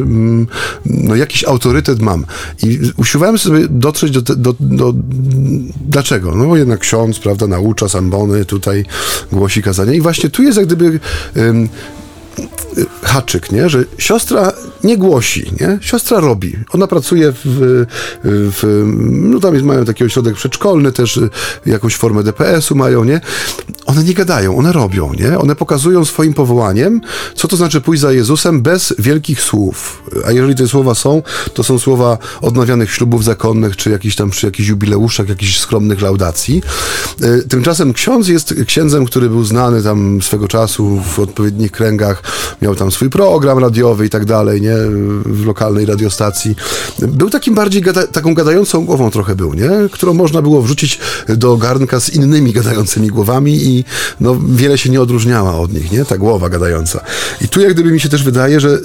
[0.86, 2.26] no, jakiś autorytet mam.
[2.64, 4.94] I usiłowałem sobie dotrzeć do, do, do,
[5.86, 6.36] dlaczego?
[6.36, 8.86] No bo jednak ksiądz, prawda, naucza, sambony, tutaj
[9.32, 11.00] głosi kazania i właśnie właśnie tu jest jak gdyby
[13.04, 13.70] haczyk, nie?
[13.70, 15.80] że siostra nie głosi, nie?
[15.82, 16.58] siostra robi.
[16.72, 17.86] Ona pracuje w,
[18.24, 21.20] w no tam jest, mają taki ośrodek przedszkolny, też
[21.66, 23.22] jakąś formę DPS-u mają, nie?
[23.86, 25.40] One nie gadają, one robią, nie?
[25.40, 27.02] One pokazują swoim powołaniem,
[27.36, 30.04] co to znaczy pójść za Jezusem bez wielkich słów.
[30.28, 34.46] A jeżeli te słowa są, to są słowa odnawianych ślubów zakonnych, czy jakiś tam przy
[34.46, 36.62] jakichś jubileuszach, jakichś skromnych laudacji.
[37.22, 42.19] E, tymczasem ksiądz jest księdzem, który był znany tam swego czasu w odpowiednich kręgach,
[42.62, 44.76] miał tam swój program radiowy i tak dalej, nie?
[45.26, 46.56] W lokalnej radiostacji.
[47.00, 49.70] Był takim bardziej, gada taką gadającą głową trochę był, nie?
[49.92, 53.86] Którą można było wrzucić do garnka z innymi gadającymi głowami i
[54.20, 56.06] no, wiele się nie odróżniała od nich, nie?
[56.06, 57.04] Ta głowa gadająca.
[57.42, 58.80] I tu jak gdyby mi się też wydaje, że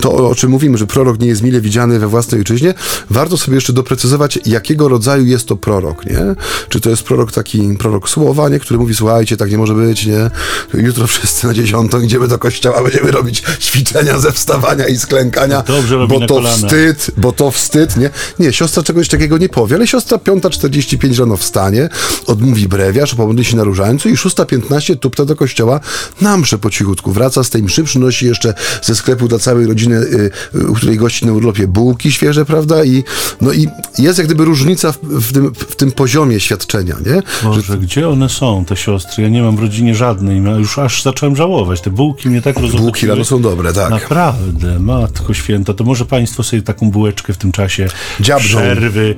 [0.00, 2.74] to, o czym mówimy, że prorok nie jest mile widziany we własnej ojczyźnie,
[3.10, 6.20] warto sobie jeszcze doprecyzować, jakiego rodzaju jest to prorok, nie?
[6.68, 8.60] Czy to jest prorok taki, prorok słowa, nie?
[8.60, 10.30] Który mówi, słuchajcie, tak nie może być, nie?
[10.74, 16.06] Jutro wszyscy na dziesiątą idziemy do kościoła, będziemy robić ćwiczenia ze wstawania i sklękania, Dobrze
[16.08, 18.10] bo to wstyd, bo to wstyd, nie?
[18.38, 21.88] Nie, siostra czegoś takiego nie powie, ale siostra 5.45 rano wstanie,
[22.26, 25.80] odmówi brewiarz, pomodli się na różańcu i 6.15 tupta do kościoła
[26.20, 27.12] na mszę po cichutku.
[27.12, 30.30] Wraca z tej mszy, przynosi jeszcze ze sklepu dla całej rodziny, y,
[30.68, 32.84] u której gości na urlopie, bułki świeże, prawda?
[32.84, 33.04] I,
[33.40, 37.22] no i jest jak gdyby różnica w, w, tym, w tym poziomie świadczenia, nie?
[37.42, 37.78] Boże, Że...
[37.78, 39.22] gdzie one są, te siostry?
[39.22, 41.80] Ja nie mam w rodzinie żadnej, już aż zacząłem żałować.
[41.80, 42.84] Te bułki mnie tak rozumieją.
[42.84, 43.90] Bułki rano są dobre, tak.
[43.90, 47.88] Naprawdę, matko święta, to może państwo sobie taką bułeczkę w tym czasie
[48.20, 48.48] Dziabną.
[48.48, 49.14] przerwy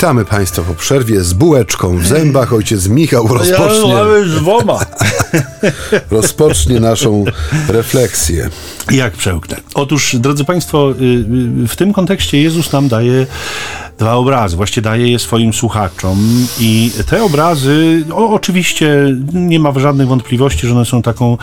[0.00, 2.52] witamy Państwa po przerwie z bułeczką w zębach.
[2.52, 4.78] Ojciec Michał rozpocznie, Ja z dwoma.
[6.10, 7.24] rozpocznie naszą
[7.68, 8.48] refleksję.
[8.90, 9.56] Jak przełknę?
[9.74, 11.04] Otóż, drodzy Państwo, y,
[11.64, 13.26] y, w tym kontekście Jezus nam daje
[14.00, 16.18] dwa obrazy, właściwie daje je swoim słuchaczom
[16.60, 21.36] i te obrazy, o, oczywiście nie ma żadnych wątpliwości, że one są taką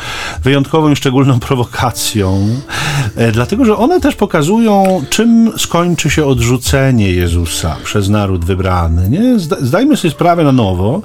[0.43, 2.48] wyjątkową i szczególną prowokacją,
[3.15, 9.10] e, dlatego, że one też pokazują, czym skończy się odrzucenie Jezusa przez naród wybrany.
[9.10, 9.39] Nie?
[9.39, 11.02] Zda- Zdajmy sobie sprawę na nowo,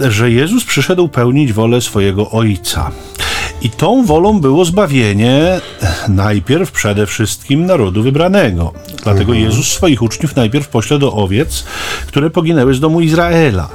[0.00, 2.90] że Jezus przyszedł pełnić wolę swojego Ojca.
[3.62, 5.60] I tą wolą było zbawienie
[6.08, 8.72] najpierw przede wszystkim narodu wybranego.
[9.04, 11.64] Dlatego Jezus swoich uczniów najpierw pośle do owiec,
[12.06, 13.68] które poginęły z domu Izraela.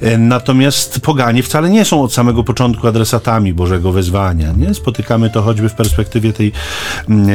[0.00, 4.52] E, Natomiast poganie wcale nie są od samego początku adresatami Bożego wezwania.
[4.52, 4.74] Nie?
[4.74, 6.52] Spotykamy to choćby w perspektywie tej
[7.08, 7.32] mm, e,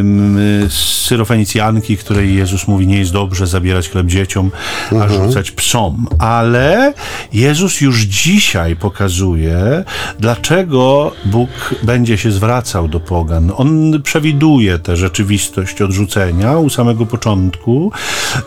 [0.00, 4.50] em, syrofenicjanki, której Jezus mówi, nie jest dobrze zabierać chleb dzieciom,
[5.00, 6.06] a rzucać psom.
[6.18, 6.94] Ale
[7.32, 9.84] Jezus już dzisiaj pokazuje,
[10.18, 11.50] dlaczego Bóg
[11.82, 13.52] będzie się zwracał do pogan.
[13.56, 17.92] On przewiduje tę rzeczywistość odrzucenia u samego początku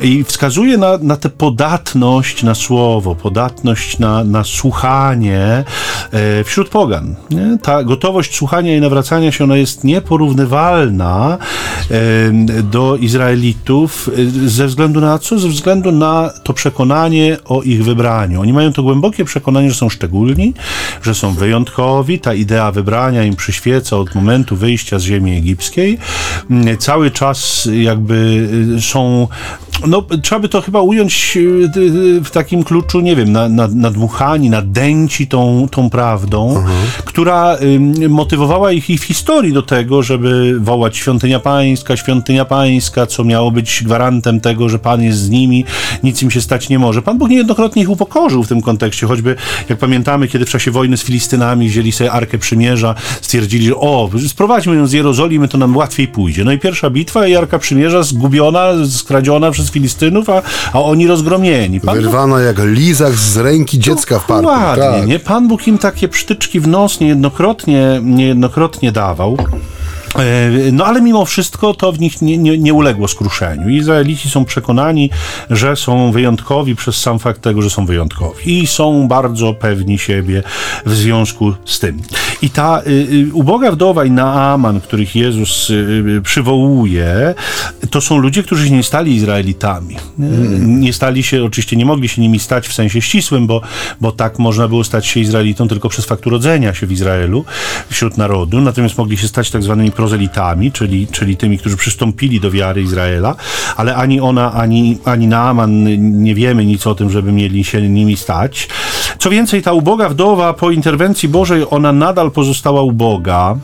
[0.01, 5.63] i wskazuje na, na tę podatność na słowo, podatność na, na słuchanie
[6.11, 7.15] e, wśród pogan.
[7.29, 7.57] Nie?
[7.61, 11.37] Ta gotowość słuchania i nawracania się, ona jest nieporównywalna
[11.91, 15.39] e, do Izraelitów e, ze względu na co?
[15.39, 18.41] Ze względu na to przekonanie o ich wybraniu.
[18.41, 20.53] Oni mają to głębokie przekonanie, że są szczególni,
[21.01, 22.19] że są wyjątkowi.
[22.19, 25.97] Ta idea wybrania im przyświeca od momentu wyjścia z ziemi egipskiej.
[26.79, 28.15] Cały czas jakby
[28.77, 29.27] y, są,
[29.87, 31.39] no trzeba by to chyba ująć y,
[31.77, 36.63] y, w takim kluczu, nie wiem, na- na- nadmuchani, nadęci tą, tą prawdą,
[37.05, 43.05] która ym, motywowała ich i w historii do tego, żeby wołać świątynia pańska, świątynia pańska,
[43.05, 45.65] co miało być gwarantem tego, że Pan jest z nimi,
[46.03, 47.01] nic im się stać nie może.
[47.01, 49.35] Pan Bóg niejednokrotnie ich upokorzył w tym kontekście, choćby
[49.69, 54.09] jak pamiętamy, kiedy w czasie wojny z Filistynami wzięli sobie Arkę Przymierza, stwierdzili, że o,
[54.27, 56.43] sprowadźmy ją z Jerozolimy, to nam łatwiej pójdzie.
[56.43, 60.41] No i pierwsza bitwa i Arka Przymierza zgubiona, skradziona przez Filistynów, a,
[60.73, 61.79] a oni rozgromieni.
[61.79, 62.13] Pan Bóg
[62.45, 64.43] jak lizak z ręki dziecka w parku.
[64.43, 65.07] Dokładnie, Tak.
[65.07, 65.19] nie?
[65.19, 69.37] Pan Bóg im takie psztyczki w nos niejednokrotnie, niejednokrotnie dawał.
[70.15, 73.69] E, No ale mimo wszystko to w nich nie, nie, nie uległo skruszeniu.
[73.69, 75.09] Izraelici są przekonani,
[75.49, 80.43] że są wyjątkowi przez sam fakt tego, że są wyjątkowi i są bardzo pewni siebie
[80.85, 82.01] w związku z tym.
[82.41, 85.73] I ta y, y, uboga wdowa i Naaman, których Jezus y,
[86.17, 87.35] y, przywołuje,
[87.89, 89.95] to są ludzie, którzy nie stali Izraelitami.
[90.17, 93.61] Nie, nie stali się, oczywiście nie mogli się nimi stać w sensie ścisłym, bo,
[94.01, 97.45] bo tak można było stać się Izraelitą tylko przez fakt urodzenia się w Izraelu,
[97.89, 102.51] wśród narodu, natomiast mogli się stać tak zwanymi prozelitami, czyli, czyli tymi, którzy przystąpili do
[102.51, 103.35] wiary Izraela,
[103.77, 105.83] ale ani ona, ani, ani Naaman
[106.23, 108.67] nie wiemy nic o tym, żeby mieli się nimi stać.
[109.19, 113.55] Co więcej, ta uboga wdowa po interwencji Bożej, ona nadal pozostała uboga.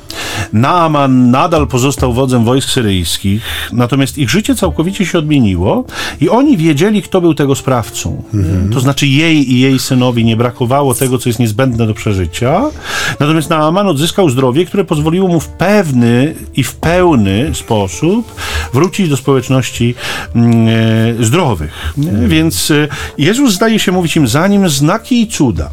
[0.53, 5.85] Naaman nadal pozostał wodzem wojsk syryjskich, natomiast ich życie całkowicie się odmieniło
[6.21, 8.23] i oni wiedzieli, kto był tego sprawcą.
[8.73, 12.61] To znaczy jej i jej synowi nie brakowało tego, co jest niezbędne do przeżycia.
[13.19, 18.35] Natomiast Naaman odzyskał zdrowie, które pozwoliło mu w pewny i w pełny sposób
[18.73, 19.95] wrócić do społeczności
[20.35, 21.93] mm, e, zdrowych.
[21.97, 22.11] Nie?
[22.27, 25.69] Więc e, Jezus zdaje się mówić im, zanim znaki i cuda,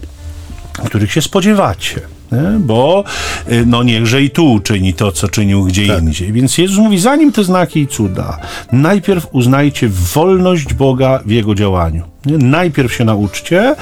[0.85, 2.16] których się spodziewacie.
[2.33, 2.59] Nie?
[2.59, 3.05] Bo
[3.53, 6.33] y, no niechże i tu czyni to, co czynił gdzie indziej.
[6.33, 8.39] Więc Jezus mówi, zanim te znaki i cuda,
[8.73, 12.16] najpierw uznajcie wolność Boga w Jego działaniu.
[12.27, 13.75] Najpierw się nauczcie,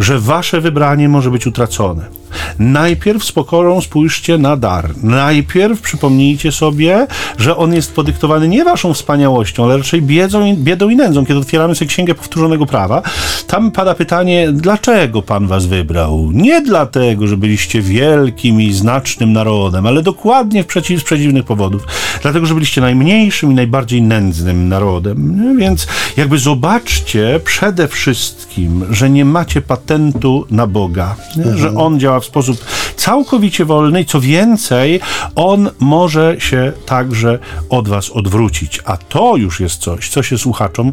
[0.00, 2.20] że wasze wybranie może być utracone.
[2.58, 4.90] Najpierw z pokorą spójrzcie na dar.
[5.02, 7.06] Najpierw przypomnijcie sobie,
[7.38, 11.26] że on jest podyktowany nie waszą wspaniałością, ale raczej biedzą, biedą i nędzą.
[11.26, 13.02] Kiedy otwieramy sobie Księgę Powtórzonego Prawa,
[13.46, 16.30] tam pada pytanie, dlaczego Pan was wybrał?
[16.32, 21.86] Nie dlatego, że byliście wielkim i znacznym narodem, ale dokładnie przeciw, z przeciwnych powodów.
[22.22, 25.56] Dlatego, że byliście najmniejszym i najbardziej nędznym narodem.
[25.58, 25.86] Więc
[26.16, 31.16] jakby zobaczcie przede wszystkim, że nie macie patentu na Boga,
[31.54, 32.64] że On działa w sposób
[32.96, 35.00] całkowicie wolny i co więcej,
[35.34, 38.80] On może się także od was odwrócić.
[38.84, 40.92] A to już jest coś, co się słuchaczom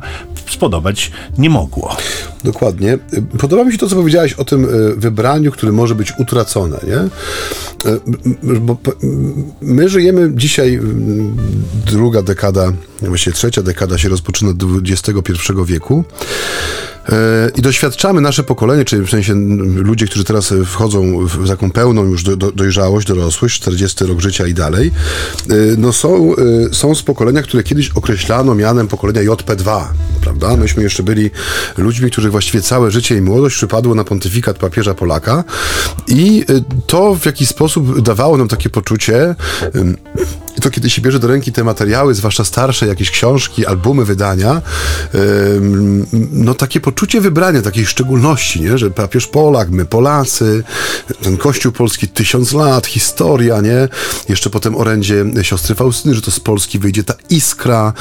[0.49, 1.95] spodobać nie mogło.
[2.43, 2.97] Dokładnie.
[3.39, 6.97] Podoba mi się to, co powiedziałeś o tym y, wybraniu, które może być utracone, nie?
[7.91, 8.77] M- Bo
[9.61, 10.79] my żyjemy dzisiaj,
[11.85, 16.03] druga dekada, właściwie trzecia dekada się rozpoczyna XXI wieku.
[17.55, 19.33] I doświadczamy nasze pokolenie, czyli w sensie
[19.75, 24.47] ludzie, którzy teraz wchodzą w taką pełną już do, do, dojrzałość, dorosłość, 40 rok życia
[24.47, 24.91] i dalej,
[25.77, 26.35] no są,
[26.71, 29.83] są z pokolenia, które kiedyś określano mianem pokolenia JP2,
[30.21, 30.57] prawda?
[30.57, 31.31] Myśmy jeszcze byli
[31.77, 35.43] ludźmi, których właściwie całe życie i młodość przypadło na pontyfikat papieża Polaka
[36.07, 36.45] i
[36.87, 39.35] to w jakiś sposób dawało nam takie poczucie,
[40.57, 44.61] i to kiedy się bierze do ręki te materiały, zwłaszcza starsze, jakieś książki, albumy, wydania,
[46.31, 48.77] no takie poczucie wybrania, takiej szczególności, nie?
[48.77, 50.63] że papież Polak, my Polacy,
[51.21, 53.89] ten Kościół Polski tysiąc lat, historia, nie?
[54.29, 57.93] Jeszcze potem orędzie siostry Faustyny, że to z Polski wyjdzie ta iskra.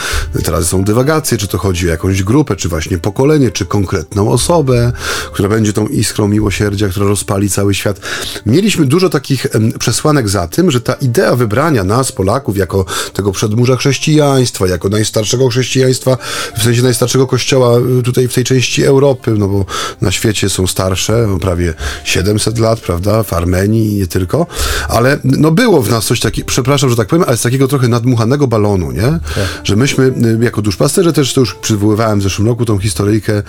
[0.44, 4.92] Teraz są dywagacje, czy to chodzi o jakąś grupę, czy właśnie pokolenie, czy konkretną osobę,
[5.32, 8.00] która będzie tą iskrą miłosierdzia, która rozpali cały świat.
[8.46, 9.46] Mieliśmy dużo takich
[9.78, 15.48] przesłanek za tym, że ta idea wybrania nas, Polaków, jako tego przedmurza chrześcijaństwa, jako najstarszego
[15.48, 16.18] chrześcijaństwa,
[16.58, 19.64] w sensie najstarszego kościoła y, tutaj w tej części Europy, no bo
[20.00, 24.46] na świecie są starsze, no prawie 700 lat, prawda, w Armenii i nie tylko,
[24.88, 27.88] ale no było w nas coś takiego, przepraszam, że tak powiem, ale z takiego trochę
[27.88, 29.02] nadmuchanego balonu, nie?
[29.02, 29.20] Tak.
[29.64, 33.42] Że myśmy y, jako duszpasterze też to już przywoływałem w zeszłym roku tą historyjkę,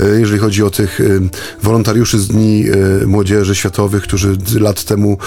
[0.00, 1.00] y, jeżeli chodzi o tych
[1.62, 2.64] wolontariuszy z Dni
[3.06, 5.18] Młodzieży Światowych, którzy lat temu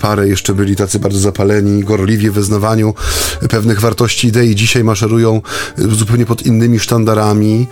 [0.00, 2.30] parę jeszcze byli tacy bardzo zapaleni, gorliwie
[3.50, 4.54] pewnych wartości idei.
[4.54, 5.42] Dzisiaj maszerują
[5.78, 7.66] zupełnie pod innymi sztandarami,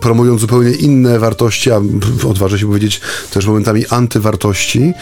[0.00, 1.80] promują zupełnie inne wartości, a
[2.28, 4.92] odważę się powiedzieć też momentami antywartości,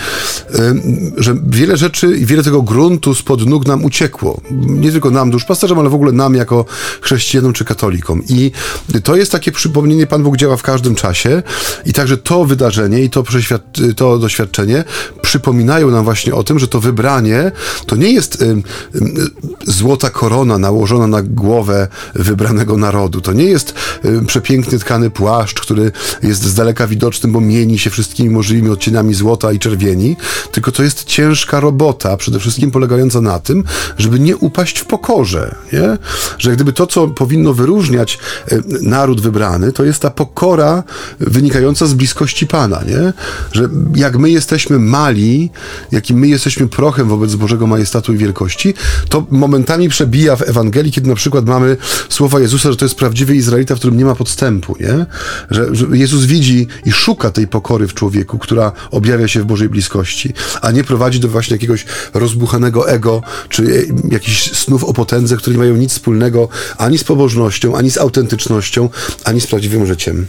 [1.16, 4.40] że wiele rzeczy i wiele tego gruntu spod nóg nam uciekło.
[4.50, 6.64] Nie tylko nam, duszpasterzom, ale w ogóle nam jako
[7.00, 8.22] chrześcijanom czy katolikom.
[8.28, 8.52] I
[9.04, 11.42] to jest takie przypomnienie, Pan Bóg działa w każdym czasie
[11.86, 13.24] i także to wydarzenie i to,
[13.96, 14.84] to doświadczenie
[15.22, 17.52] przypominają nam właśnie o tym, że to wybranie
[17.86, 18.49] to nie jest y,
[19.66, 23.20] złota korona nałożona na głowę wybranego narodu.
[23.20, 27.90] To nie jest y, przepiękny tkany płaszcz, który jest z daleka widoczny, bo mieni się
[27.90, 30.16] wszystkimi możliwymi odcieniami złota i czerwieni,
[30.52, 33.64] tylko to jest ciężka robota, przede wszystkim polegająca na tym,
[33.98, 35.54] żeby nie upaść w pokorze.
[35.72, 35.98] Nie?
[36.38, 38.18] Że gdyby to, co powinno wyróżniać
[38.82, 40.82] naród wybrany, to jest ta pokora
[41.20, 42.82] wynikająca z bliskości Pana.
[42.82, 43.12] Nie?
[43.52, 45.50] Że jak my jesteśmy mali,
[45.92, 48.39] jakim my jesteśmy prochem wobec Bożego majestatu i wielkości,
[49.09, 51.76] to momentami przebija w Ewangelii, kiedy na przykład mamy
[52.09, 55.07] słowa Jezusa, że to jest prawdziwy Izraelita, w którym nie ma podstępu, nie?
[55.50, 59.68] Że, że Jezus widzi i szuka tej pokory w człowieku, która objawia się w Bożej
[59.68, 65.55] bliskości, a nie prowadzi do właśnie jakiegoś rozbuchanego ego, czy jakichś snów o potędze, które
[65.57, 66.48] nie mają nic wspólnego
[66.79, 68.88] ani z pobożnością, ani z autentycznością,
[69.24, 70.26] ani z prawdziwym życiem.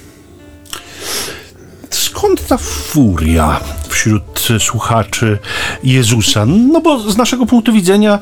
[1.90, 3.60] Skąd ta furia
[3.92, 5.38] wśród słuchaczy
[5.84, 6.46] Jezusa?
[6.46, 8.20] No bo z naszego punktu widzenia,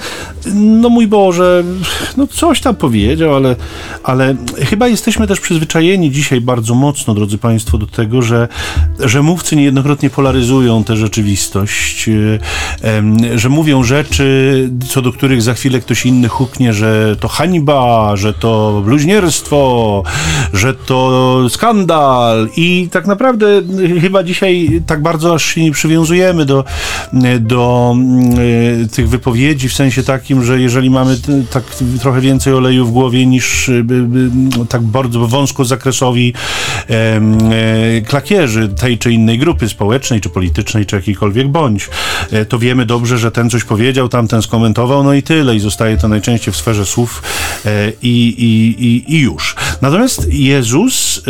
[0.55, 1.63] no mój Boże,
[2.17, 3.55] no coś tam powiedział, ale,
[4.03, 8.47] ale chyba jesteśmy też przyzwyczajeni dzisiaj bardzo mocno, drodzy Państwo, do tego, że,
[8.99, 12.09] że mówcy niejednokrotnie polaryzują tę rzeczywistość,
[13.35, 18.33] że mówią rzeczy, co do których za chwilę ktoś inny huknie, że to hańba, że
[18.33, 20.03] to bluźnierstwo,
[20.53, 23.61] że to skandal i tak naprawdę
[24.01, 26.63] chyba dzisiaj tak bardzo aż się nie przywiązujemy do,
[27.39, 27.95] do
[28.83, 31.17] e, tych wypowiedzi w sensie takim, że jeżeli mamy
[31.51, 31.63] tak
[32.01, 33.83] trochę więcej oleju w głowie niż e,
[34.69, 36.33] tak bardzo wąsko zakresowi
[36.89, 41.89] e, klakierzy tej czy innej grupy społecznej, czy politycznej, czy jakiejkolwiek bądź,
[42.49, 45.55] to wiemy dobrze, że ten coś powiedział, tamten skomentował, no i tyle.
[45.55, 47.23] I zostaje to najczęściej w sferze słów
[48.01, 49.55] i, i, i, i już.
[49.81, 51.23] Natomiast Jezus,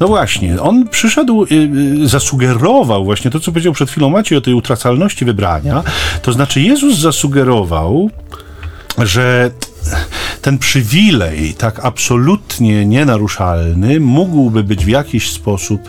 [0.00, 1.46] no właśnie, on przyszedł,
[2.04, 5.82] zasugerował właśnie to, co powiedział przed chwilą Maciej o tej utracalności wybrania.
[6.22, 8.10] To znaczy Jezus zasugerował,
[8.98, 9.50] że
[10.42, 15.80] ten przywilej, tak absolutnie nienaruszalny, mógłby być w jakiś sposób,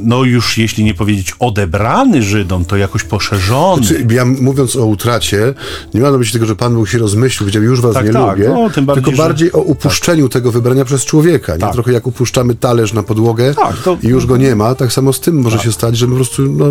[0.00, 3.86] no już jeśli nie powiedzieć odebrany Żydom, to jakoś poszerzony.
[3.86, 5.54] Znaczy, ja mówiąc o utracie,
[5.94, 8.12] nie ma na myśli tego, że Pan Bóg się rozmyślił, powiedział, już was tak, nie
[8.12, 9.54] tak, lubię, no, bardziej, tylko bardziej że...
[9.54, 10.32] o upuszczeniu tak.
[10.32, 11.52] tego wybrania przez człowieka.
[11.52, 11.58] Nie?
[11.58, 11.72] Tak.
[11.72, 13.96] Trochę jak upuszczamy talerz na podłogę tak, to...
[14.02, 15.64] i już go nie ma, tak samo z tym może tak.
[15.64, 16.66] się stać, że my po prostu no,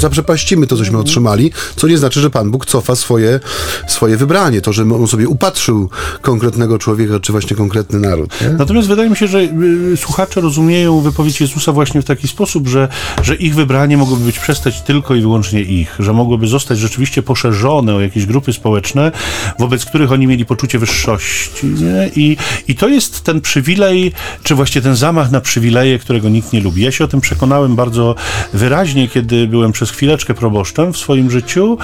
[0.00, 3.40] zaprzepaścimy to, cośmy otrzymali, co nie znaczy, że Pan Bóg cofa swoje,
[3.88, 4.60] swoje wybranie.
[4.60, 5.90] To, że on sobie upatrzył
[6.22, 8.40] konkretnego człowieka, czy właśnie konkretny naród.
[8.40, 8.48] Nie?
[8.48, 9.38] Natomiast wydaje mi się, że
[9.92, 12.88] y, słuchacze rozumieją wypowiedź Jezusa właśnie w taki sposób, że,
[13.22, 17.94] że ich wybranie mogłoby być przestać tylko i wyłącznie ich, że mogłoby zostać rzeczywiście poszerzone
[17.94, 19.12] o jakieś grupy społeczne,
[19.58, 21.66] wobec których oni mieli poczucie wyższości.
[21.66, 22.10] Nie?
[22.16, 22.36] I,
[22.68, 24.12] I to jest ten przywilej,
[24.42, 26.82] czy właśnie ten zamach na przywileje, którego nikt nie lubi.
[26.82, 28.14] Ja się o tym przekonałem bardzo
[28.52, 31.78] wyraźnie, kiedy byłem przez chwileczkę proboszczem w swoim życiu.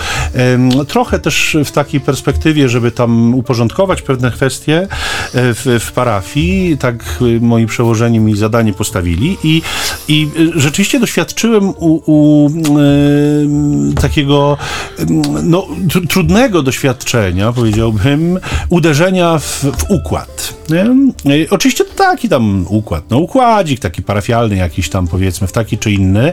[0.88, 4.86] Trochę też w takiej perspektywie, żeby tam uporządkować pewne kwestie e,
[5.32, 6.78] w, w parafii.
[6.78, 9.62] Tak e, moi przełożeni mi zadanie postawili i,
[10.08, 14.56] i rzeczywiście doświadczyłem u, u e, takiego
[15.42, 20.54] no, tr trudnego doświadczenia, powiedziałbym, uderzenia w, w układ.
[20.68, 20.86] Nie?
[21.50, 26.32] Oczywiście taki tam układ, no układzik taki parafialny jakiś tam powiedzmy, w taki czy inny.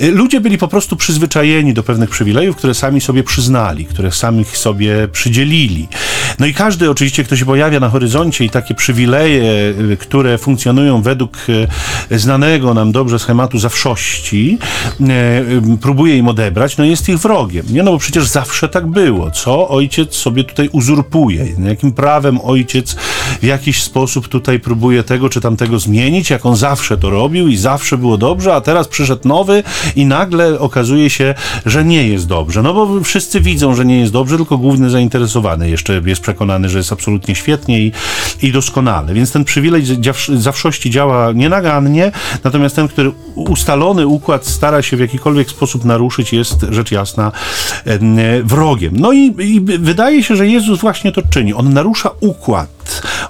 [0.00, 5.08] Ludzie byli po prostu przyzwyczajeni do pewnych przywilejów, które sami sobie przyznali, które sami sobie
[5.08, 5.88] przydzielili.
[6.40, 11.36] No i każdy oczywiście, kto się pojawia na horyzoncie i takie przywileje, które funkcjonują według
[12.10, 14.58] e, znanego nam dobrze schematu zawszości,
[15.00, 15.06] e,
[15.80, 17.66] próbuje im odebrać, no jest ich wrogiem.
[17.70, 19.30] Nie, no bo przecież zawsze tak było.
[19.30, 21.46] Co ojciec sobie tutaj uzurpuje?
[21.64, 22.96] Jakim prawem ojciec
[23.42, 27.56] w jakiś sposób tutaj próbuje tego czy tamtego zmienić, jak on zawsze to robił i
[27.56, 29.62] zawsze było dobrze, a teraz przyszedł nowy
[29.96, 31.34] i nagle okazuje się,
[31.66, 32.62] że nie jest dobrze.
[32.62, 36.78] No bo wszyscy widzą, że nie jest dobrze, tylko główny zainteresowany jeszcze jest przekonany, że
[36.78, 37.92] jest absolutnie świetnie i,
[38.42, 39.14] i doskonale.
[39.14, 39.82] Więc ten przywilej
[40.34, 42.12] zawszości działa nienagannie,
[42.44, 47.32] natomiast ten, który ustalony układ stara się w jakikolwiek sposób naruszyć, jest rzecz jasna
[48.44, 48.92] wrogiem.
[48.96, 51.54] No i, i wydaje się, że Jezus właśnie to czyni.
[51.54, 52.79] On narusza układ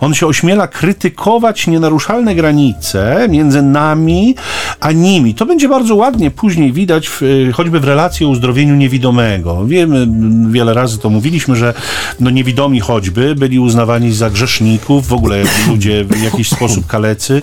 [0.00, 4.34] on się ośmiela krytykować nienaruszalne granice między nami
[4.80, 5.34] a nimi.
[5.34, 9.66] To będzie bardzo ładnie później widać w, y, choćby w relacji o uzdrowieniu niewidomego.
[9.66, 10.06] Wiemy,
[10.50, 11.74] wiele razy to mówiliśmy, że
[12.20, 17.42] no niewidomi choćby byli uznawani za grzeszników, w ogóle ludzie w jakiś sposób kalecy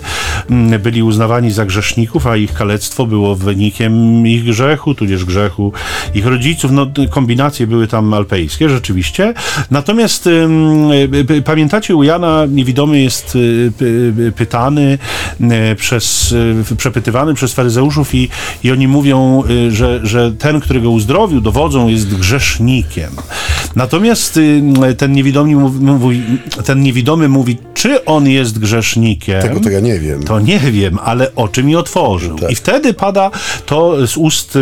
[0.78, 5.72] byli uznawani za grzeszników, a ich kalectwo było wynikiem ich grzechu, tudzież grzechu
[6.14, 6.70] ich rodziców.
[6.70, 9.34] No, kombinacje były tam alpejskie, rzeczywiście.
[9.70, 10.48] Natomiast y,
[11.30, 13.72] y, pamiętacie u Jana niewidomy jest y,
[14.18, 14.98] y, pytany
[15.40, 16.34] y, przez,
[16.76, 18.28] przepytywany przez faryzeuszów i,
[18.64, 23.10] i oni mówią, że, że ten, który go uzdrowił, dowodzą, jest grzesznikiem.
[23.76, 24.40] Natomiast
[24.98, 26.22] ten niewidomy mówi,
[26.64, 29.42] ten niewidomy mówi, czy on jest grzesznikiem.
[29.42, 30.22] Tego to ja nie wiem.
[30.22, 32.38] To nie wiem, ale oczy mi otworzył.
[32.38, 32.50] Tak.
[32.50, 33.30] I wtedy pada
[33.66, 34.58] to z ust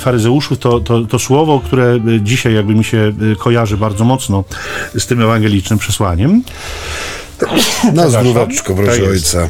[0.00, 4.44] faryzeuszów, to, to, to słowo, które dzisiaj jakby mi się kojarzy bardzo mocno
[4.98, 6.42] z tym ewangelicznym przesłaniem.
[7.92, 9.48] Na zdróweczko, proszę tak ojca.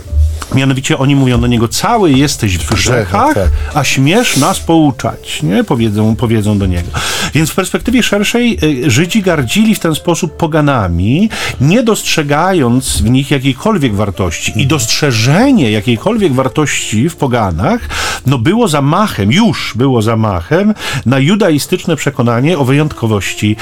[0.54, 3.50] Mianowicie oni mówią do niego, cały jesteś w grzechach, tak.
[3.74, 5.64] a śmiesz nas pouczać, nie?
[5.64, 6.88] Powiedzą, powiedzą do niego.
[7.34, 11.30] Więc w perspektywie szerszej y, Żydzi gardzili w ten sposób poganami,
[11.60, 14.52] nie dostrzegając w nich jakiejkolwiek wartości.
[14.56, 17.80] I dostrzeżenie jakiejkolwiek wartości w poganach,
[18.26, 20.74] no było zamachem, już było zamachem
[21.06, 23.56] na judaistyczne przekonanie o wyjątkowości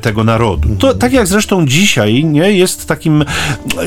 [0.00, 0.76] tego narodu.
[0.78, 2.52] To tak jak zresztą dzisiaj, nie?
[2.52, 3.24] Jest takim,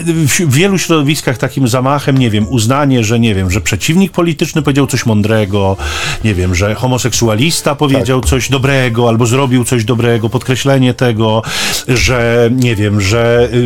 [0.05, 4.61] w wielu środowiskach takim zamachem, nie wiem, wiem, uznanie, że nie wiem, że przeciwnik polityczny
[4.61, 5.77] powiedział coś mądrego,
[6.23, 8.29] nie wiem, że homoseksualista powiedział tak.
[8.29, 11.41] coś dobrego albo zrobił coś dobrego, podkreślenie tego,
[11.87, 13.57] że nie wiem, że y,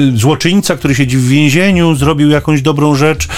[0.00, 3.28] y, y, złoczyńca, który siedzi w więzieniu, zrobił jakąś dobrą rzecz.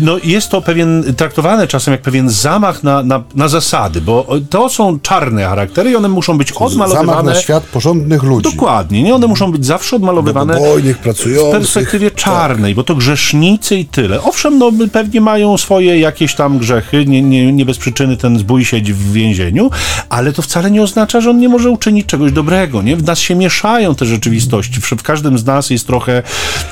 [0.00, 4.68] No jest to pewien, traktowane czasem jak pewien zamach na, na, na zasady, bo to
[4.68, 7.06] są czarne charaktery i one muszą być odmalowywane.
[7.06, 8.50] Zamach na świat porządnych ludzi.
[8.50, 9.14] Dokładnie, nie?
[9.14, 10.58] One muszą być zawsze odmalowywane
[10.94, 12.76] w perspektywie czarnej, tak.
[12.76, 14.22] bo to grzesznicy i tyle.
[14.26, 18.64] Owszem, no pewnie mają swoje jakieś tam grzechy, nie, nie, nie bez przyczyny ten zbój
[18.64, 19.70] siedzi w więzieniu,
[20.08, 22.96] ale to wcale nie oznacza, że on nie może uczynić czegoś dobrego, nie?
[22.96, 26.22] W nas się mieszają te rzeczywistości, w, każdym z nas jest trochę,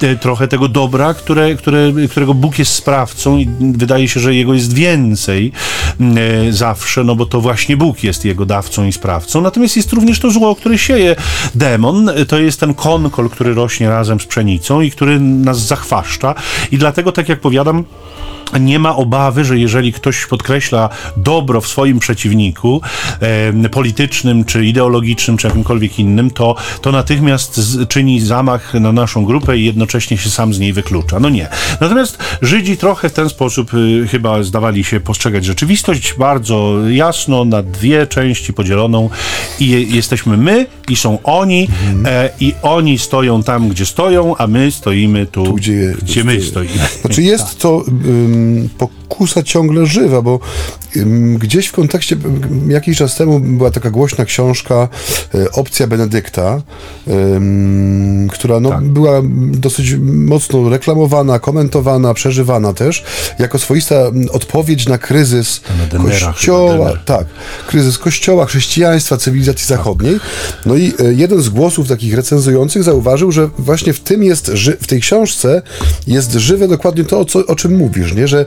[0.02, 4.54] e, trochę tego dobra, które, które, którego Bóg jest sprawcą i wydaje się, że jego
[4.54, 5.52] jest więcej
[6.00, 10.20] e, zawsze, no bo to właśnie Bóg jest jego dawcą i sprawcą, natomiast jest również
[10.20, 11.16] to zło, które sieje
[11.54, 16.34] demon, to jest ten konkol, który rośnie razem z pszenicą i który nas zachwaszcza.
[16.72, 17.84] I dlatego, tak jak powiadam,
[18.60, 22.80] nie ma obawy, że jeżeli ktoś podkreśla dobro w swoim przeciwniku
[23.64, 29.24] e, politycznym, czy ideologicznym, czy jakimkolwiek innym, to, to natychmiast z, czyni zamach na naszą
[29.24, 31.20] grupę i jednocześnie się sam z niej wyklucza.
[31.20, 31.48] No nie.
[31.80, 37.62] Natomiast Żydzi trochę w ten sposób y, chyba zdawali się postrzegać rzeczywistość bardzo jasno, na
[37.62, 39.10] dwie części podzieloną
[39.60, 42.06] i jesteśmy my i są oni mhm.
[42.06, 46.42] e, i oni stoją tam, gdzie stoją, a my stoimy tu, tu gdzie, gdzie my
[46.42, 46.74] stoimy.
[47.00, 47.58] Znaczy jest
[48.78, 48.90] tak.
[48.90, 50.40] to pokusa ciągle żywa, bo
[51.38, 52.16] gdzieś w kontekście,
[52.68, 54.88] jakiś czas temu była taka głośna książka
[55.34, 56.62] e, Opcja Benedykta,
[58.30, 58.84] która no, tak.
[58.84, 63.04] była dosyć mocno reklamowana, komentowana, przeżywana też,
[63.38, 63.96] jako swoista
[64.32, 65.60] odpowiedź na kryzys
[66.02, 67.26] kościoła, tak,
[67.66, 70.20] kryzys kościoła, chrześcijaństwa, cywilizacji zachodniej.
[70.66, 74.50] No i e, jeden z głosów takich recenzujących zauważył, że właśnie w tym jest,
[74.80, 75.62] w tej książce
[76.06, 78.28] jest żywe dokładnie to, o, co, o czym mówisz, nie?
[78.28, 78.46] Że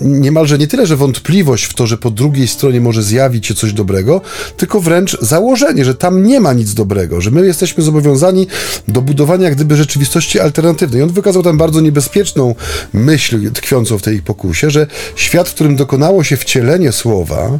[0.00, 3.72] niemalże nie tyle, że wątpliwość w to, że po drugiej stronie może zjawić się coś
[3.72, 4.20] dobrego,
[4.56, 8.46] tylko wręcz założenie, że tam nie ma nic dobrego, że my jesteśmy zobowiązani
[8.88, 11.02] do budowania jak gdyby rzeczywistości alternatywnej.
[11.02, 12.54] On wykazał tam bardzo niebezpieczną
[12.92, 14.86] myśl tkwiącą w tej pokusie, że
[15.16, 17.58] świat, w którym dokonało się wcielenie słowa,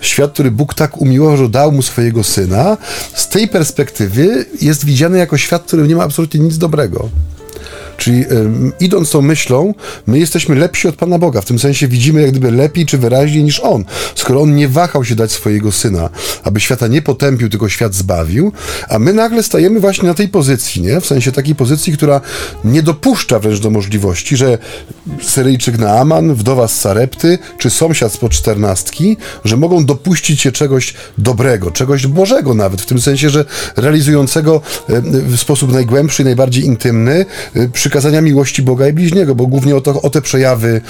[0.00, 2.76] świat, który Bóg tak umiłował, że dał mu swojego syna,
[3.14, 7.08] z tej perspektywy jest widziany jako świat, w którym nie ma absolutnie nic dobrego.
[8.02, 8.24] Czyli
[8.80, 9.74] idąc tą myślą,
[10.06, 11.40] my jesteśmy lepsi od Pana Boga.
[11.40, 13.84] W tym sensie widzimy jak gdyby lepiej czy wyraźniej niż On.
[14.14, 16.10] Skoro On nie wahał się dać swojego Syna,
[16.42, 18.52] aby świata nie potępił, tylko świat zbawił,
[18.88, 21.00] a my nagle stajemy właśnie na tej pozycji, nie?
[21.00, 22.20] W sensie takiej pozycji, która
[22.64, 24.58] nie dopuszcza wręcz do możliwości, że
[25.22, 31.70] Syryjczyk Naaman, wdowa z Sarepty, czy sąsiad spod czternastki, że mogą dopuścić się czegoś dobrego,
[31.70, 33.44] czegoś Bożego nawet, w tym sensie, że
[33.76, 34.60] realizującego
[35.12, 37.26] w sposób najgłębszy i najbardziej intymny
[37.92, 40.80] przykazania miłości Boga i bliźniego, bo głównie o, to, o te przejawy,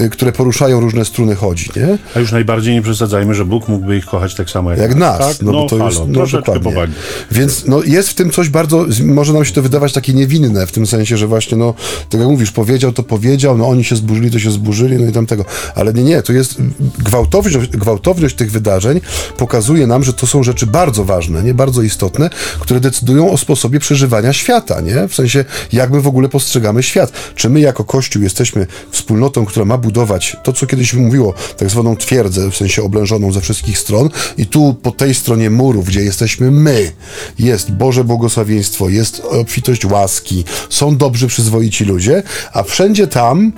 [0.00, 1.98] y, które poruszają różne struny chodzi, nie?
[2.16, 5.18] A już najbardziej nie przesadzajmy, że Bóg mógłby ich kochać tak samo jak, jak nas.
[5.18, 5.42] Tak?
[5.42, 6.72] No, no, bo to halo, jest, no, dokładnie.
[6.72, 6.92] Powagi.
[7.30, 10.72] Więc no, jest w tym coś bardzo, może nam się to wydawać takie niewinne, w
[10.72, 11.74] tym sensie, że właśnie, no,
[12.10, 15.12] tak jak mówisz, powiedział, to powiedział, no oni się zburzyli, to się zburzyli, no i
[15.12, 15.44] tamtego.
[15.74, 16.56] Ale nie, nie, to jest
[16.98, 19.00] gwałtowność, gwałtowność tych wydarzeń
[19.36, 23.80] pokazuje nam, że to są rzeczy bardzo ważne, nie bardzo istotne, które decydują o sposobie
[23.80, 25.08] przeżywania świata, nie?
[25.08, 27.12] W sensie, jak my w ogóle postrzegamy świat.
[27.34, 31.96] Czy my jako Kościół jesteśmy wspólnotą, która ma budować to, co kiedyś mówiło, tak zwaną
[31.96, 36.50] twierdzę, w sensie oblężoną ze wszystkich stron i tu po tej stronie murów, gdzie jesteśmy
[36.50, 36.92] my,
[37.38, 42.22] jest Boże błogosławieństwo, jest obfitość łaski, są dobrzy, przyzwoici ludzie,
[42.52, 43.52] a wszędzie tam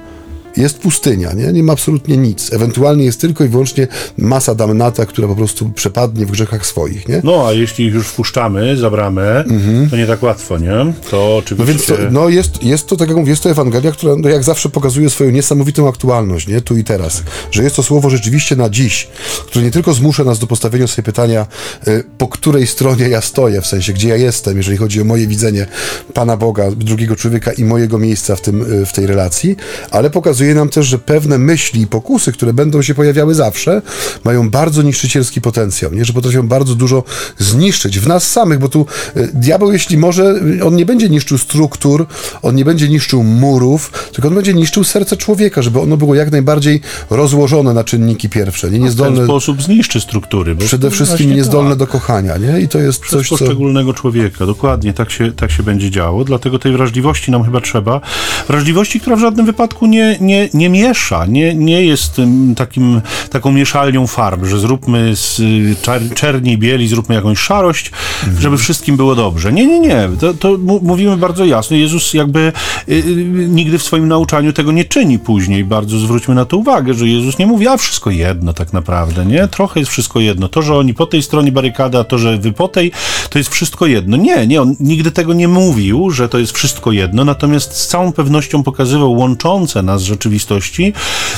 [0.57, 1.52] jest pustynia, nie?
[1.52, 2.52] nie ma absolutnie nic.
[2.52, 3.88] Ewentualnie jest tylko i wyłącznie
[4.18, 7.09] masa damnata, która po prostu przepadnie w grzechach swoich.
[7.09, 7.20] Nie?
[7.24, 9.90] No, a jeśli już wpuszczamy za bramę, mhm.
[9.90, 10.92] to nie tak łatwo, nie?
[11.11, 11.64] To oczywiście...
[11.64, 14.28] No więc to, no jest, jest to, tak jak mówię, jest to Ewangelia, która no
[14.28, 16.61] jak zawsze pokazuje swoją niesamowitą aktualność, nie?
[16.61, 17.22] Tu i teraz.
[17.50, 19.09] Że jest to słowo rzeczywiście na dziś,
[19.46, 21.46] które nie tylko zmusza nas do postawienia sobie pytania,
[21.88, 25.26] y, po której stronie ja stoję, w sensie, gdzie ja jestem, jeżeli chodzi o moje
[25.26, 25.66] widzenie
[26.14, 29.57] Pana Boga, drugiego człowieka i mojego miejsca w, tym, y, w tej relacji,
[29.90, 33.82] ale pokazuje pokazuje nam też, że pewne myśli i pokusy, które będą się pojawiały zawsze,
[34.24, 36.05] mają bardzo niszczycielski potencjał, nie?
[36.05, 37.05] że potrafią bardzo dużo
[37.38, 38.86] zniszczyć w nas samych, bo tu
[39.16, 40.34] e, diabeł, jeśli może,
[40.64, 42.07] on nie będzie niszczył struktur,
[42.42, 46.30] on nie będzie niszczył murów, tylko on będzie niszczył serce człowieka, żeby ono było jak
[46.30, 46.80] najbardziej
[47.11, 48.70] rozłożone na czynniki pierwsze.
[48.70, 48.78] Nie?
[48.78, 50.57] Niezdolne, w ten sposób zniszczy struktury.
[50.57, 51.78] przede wszystkim niezdolne tak.
[51.78, 52.36] do kochania.
[52.36, 52.61] Nie?
[52.61, 54.01] I to jest Przez coś, poszczególnego co...
[54.01, 54.47] człowieka.
[54.47, 56.24] Dokładnie, tak się, tak się będzie działo.
[56.24, 58.01] Dlatego tej wrażliwości nam chyba trzeba.
[58.49, 62.20] Wrażliwości, która w żadnym wypadku nie, nie nie, nie miesza, nie, nie jest
[62.57, 67.91] takim, taką mieszalnią farb, że zróbmy z y, czerni i bieli, zróbmy jakąś szarość,
[68.24, 68.43] mhm.
[68.43, 69.53] żeby wszystkim było dobrze.
[69.53, 70.09] Nie, nie, nie.
[70.20, 71.76] To, to mówimy bardzo jasno.
[71.76, 72.53] Jezus jakby
[72.89, 73.03] y, y,
[73.49, 75.64] nigdy w swoim nauczaniu tego nie czyni później.
[75.64, 79.49] Bardzo zwróćmy na to uwagę, że Jezus nie mówi, a wszystko jedno tak naprawdę, nie?
[79.49, 80.49] Trochę jest wszystko jedno.
[80.49, 82.93] To, że oni po tej stronie barykady, a to, że wy po tej,
[83.30, 84.16] to jest wszystko jedno.
[84.16, 88.12] Nie, nie, on nigdy tego nie mówił, że to jest wszystko jedno, natomiast z całą
[88.12, 90.93] pewnością pokazywał łączące nas rzeczy rzeczywistości,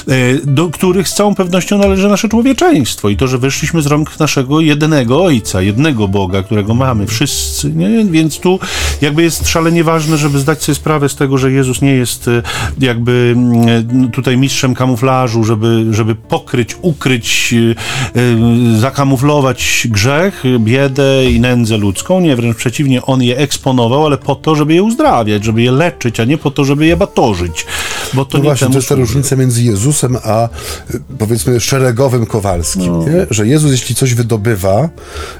[0.09, 0.13] e,
[0.45, 4.61] do których z całą pewnością należy nasze człowieczeństwo i to, że wyszliśmy z rąk naszego
[4.61, 8.05] jedynego Ojca, jednego Boga, którego mamy wszyscy, nie?
[8.05, 8.59] więc tu
[9.01, 12.43] jakby jest szalenie ważne, żeby zdać sobie sprawę z tego, że Jezus nie jest e,
[12.79, 21.77] jakby mm, tutaj mistrzem kamuflażu, żeby, żeby pokryć, ukryć, e, zakamuflować grzech, biedę i nędzę
[21.77, 22.21] ludzką.
[22.21, 26.21] Nie, wręcz przeciwnie, On je eksponował, ale po to, żeby je uzdrawiać, żeby je leczyć,
[26.21, 27.67] a nie po to, żeby je batorzyć.
[28.15, 30.49] Bo to no nie właśnie, to jest ta różnica między Jezusem a
[31.19, 33.05] powiedzmy szeregowym Kowalskim, no.
[33.31, 34.89] że Jezus jeśli coś wydobywa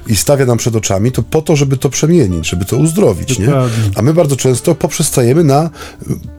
[0.07, 3.39] i stawia nam przed oczami, to po to, żeby to przemienić, żeby to uzdrowić.
[3.39, 3.47] Nie?
[3.95, 5.69] A my bardzo często poprzestajemy na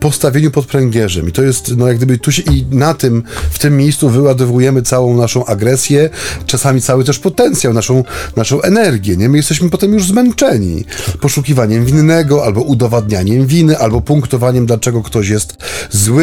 [0.01, 3.59] postawieniu pod pręgierzem i to jest, no jak gdyby tu się i na tym, w
[3.59, 6.11] tym miejscu wyładowujemy całą naszą agresję,
[6.47, 8.05] czasami cały też potencjał, naszą,
[8.37, 9.17] naszą energię.
[9.17, 9.29] Nie?
[9.29, 10.85] My jesteśmy potem już zmęczeni
[11.21, 15.57] poszukiwaniem winnego, albo udowadnianiem winy, albo punktowaniem, dlaczego ktoś jest
[15.91, 16.18] zły,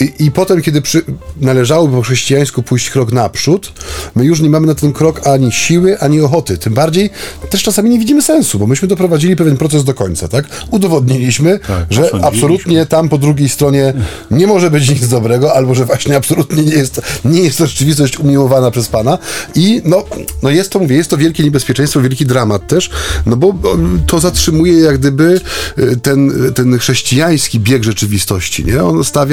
[0.00, 1.02] i, i potem, kiedy przy,
[1.40, 3.72] należałoby po chrześcijańsku pójść krok naprzód,
[4.14, 6.58] my już nie mamy na ten krok ani siły, ani ochoty.
[6.58, 7.10] Tym bardziej
[7.50, 10.44] też czasami nie widzimy sensu, bo myśmy doprowadzili pewien proces do końca, tak?
[10.70, 13.92] Udowodniliśmy, tak, że absolutnie tam po drugiej stronie
[14.30, 18.18] nie może być nic dobrego, albo że właśnie absolutnie nie jest, nie jest to rzeczywistość
[18.18, 19.18] umiłowana przez Pana.
[19.54, 20.04] I no,
[20.42, 22.90] no jest to, mówię, jest to wielkie niebezpieczeństwo, wielki dramat też,
[23.26, 23.54] no bo
[24.06, 25.40] to zatrzymuje jak gdyby
[25.78, 28.84] y, ten, ten chrześcijański bieg rzeczywistości, nie?
[28.84, 29.25] On stawia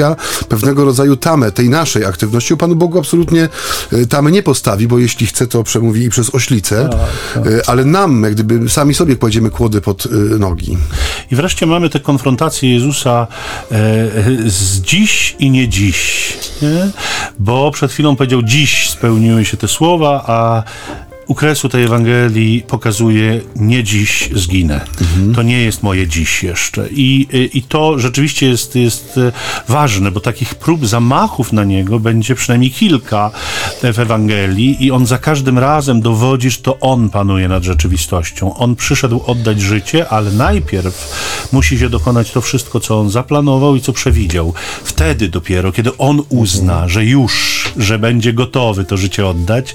[0.48, 2.56] pewnego rodzaju tamę tej naszej aktywności.
[2.56, 3.48] Panu Bogu absolutnie
[3.92, 6.90] y, tamy nie postawi, bo jeśli chce, to przemówi i przez oślicę,
[7.36, 10.78] y, ale nam, jak gdyby sami sobie kładziemy kłody pod y, nogi.
[11.30, 13.26] I wreszcie mamy tę konfrontację Jezusa
[13.72, 13.76] e,
[14.46, 16.32] z dziś i nie dziś.
[16.62, 16.90] Nie?
[17.38, 20.62] Bo przed chwilą powiedział, dziś spełniły się te słowa, a
[21.26, 24.80] u kresu tej Ewangelii pokazuje, nie dziś zginę.
[25.34, 26.88] To nie jest moje dziś jeszcze.
[26.90, 29.20] I, I to rzeczywiście jest, jest
[29.68, 33.30] ważne, bo takich prób zamachów na niego będzie przynajmniej kilka
[33.92, 38.54] w Ewangelii i on za każdym razem dowodzi, że to on panuje nad rzeczywistością.
[38.56, 41.14] On przyszedł oddać życie, ale najpierw
[41.52, 44.54] musi się dokonać to wszystko, co on zaplanował i co przewidział.
[44.84, 49.74] Wtedy dopiero, kiedy on uzna, że już, że będzie gotowy to życie oddać,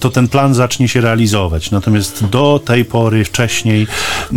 [0.00, 1.70] to ten plan zacznie się realizować.
[1.70, 3.86] Natomiast do tej pory, wcześniej
[4.32, 4.36] e,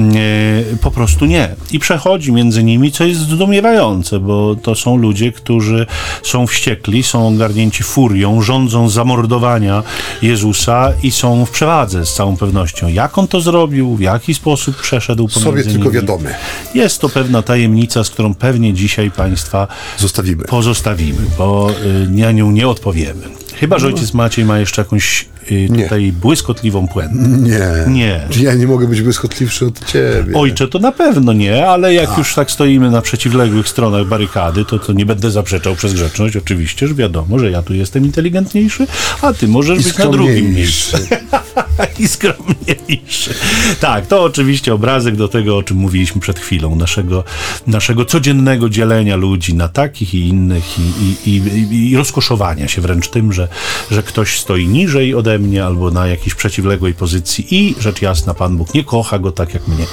[0.82, 1.56] po prostu nie.
[1.72, 5.86] I przechodzi między nimi, co jest zdumiewające, bo to są ludzie, którzy
[6.24, 9.84] są wściekli, są ogarnięci furią, rządzą zamordowania
[10.22, 12.88] Jezusa i są w przewadze z całą pewnością.
[12.88, 15.92] Jak on to zrobił, w jaki sposób przeszedł pomiędzy Sobie tylko nimi.
[15.92, 16.36] wiadomy.
[16.74, 19.68] Jest to pewna tajemnica, z którą pewnie dzisiaj Państwa
[19.98, 20.44] Zostawimy.
[20.44, 21.72] pozostawimy, bo
[22.06, 23.30] y, na nią nie odpowiemy.
[23.60, 25.84] Chyba, że ojciec Maciej ma jeszcze jakąś y, Nie.
[25.84, 27.28] tutaj błyskotliwą puentę.
[27.28, 27.60] Nie.
[27.88, 28.28] Nie.
[28.42, 30.36] Ja nie mogę być błyskotliwszy od ciebie.
[30.36, 34.80] Ojcze, to na pewno nie, ale jak już tak stoimy na przeciwległych stronach barykady, to,
[34.80, 38.88] to nie będę zaprzeczał przez grzeczność, oczywiście, że wiadomo, że ja tu jestem inteligentniejszy,
[39.22, 40.98] a ty możesz I być na drugim miejscu.
[42.00, 43.34] I skromniejszy.
[43.80, 47.24] Tak, to oczywiście obrazek do tego, o czym mówiliśmy przed chwilą, naszego,
[47.68, 53.08] naszego codziennego dzielenia ludzi na takich i innych i, i, i, i rozkoszowania się wręcz
[53.08, 53.48] tym, że,
[53.92, 58.58] że ktoś stoi niżej ode mnie albo na jakiejś przeciwległej pozycji i rzecz jasna, Pan
[58.58, 59.86] Bóg nie kocha go tak jak mnie.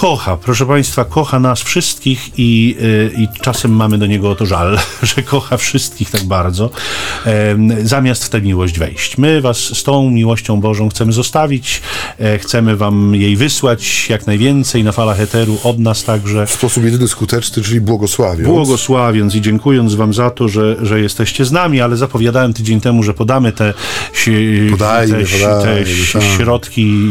[0.00, 4.46] Kocha, proszę Państwa, kocha nas wszystkich i, y, i czasem mamy do Niego o to
[4.46, 6.70] żal, że kocha wszystkich tak bardzo,
[7.82, 9.18] zamiast w tę miłość wejść.
[9.18, 11.82] My Was z tą miłością Bożą chcemy zostawić,
[12.18, 16.46] e, chcemy Wam jej wysłać jak najwięcej na falach eteru, od nas także.
[16.46, 18.48] W sposób jedyny skuteczny, czyli błogosławiąc.
[18.48, 23.02] Błogosławiąc i dziękując Wam za to, że, że jesteście z nami, ale zapowiadałem tydzień temu,
[23.02, 23.74] że podamy te,
[24.70, 26.22] Podajmy, te, podajmy, te si- tak.
[26.22, 27.10] środki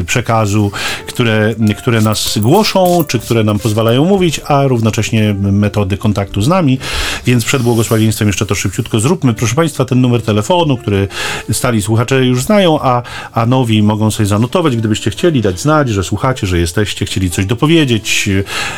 [0.00, 0.70] e, przekazu,
[1.06, 6.78] które, które nas głoszą, czy które nam pozwalają mówić, a równocześnie metody kontaktu z nami.
[7.26, 9.34] Więc przed błogosławieństwem jeszcze to szybciutko zróbmy.
[9.34, 11.08] Proszę Państwa, ten numer telefonu, który
[11.52, 13.02] stali słuchacze już znają, a,
[13.32, 17.46] a nowi mogą sobie zanotować, gdybyście chcieli dać znać, że słuchacie, że jesteście, chcieli coś
[17.46, 18.28] dopowiedzieć,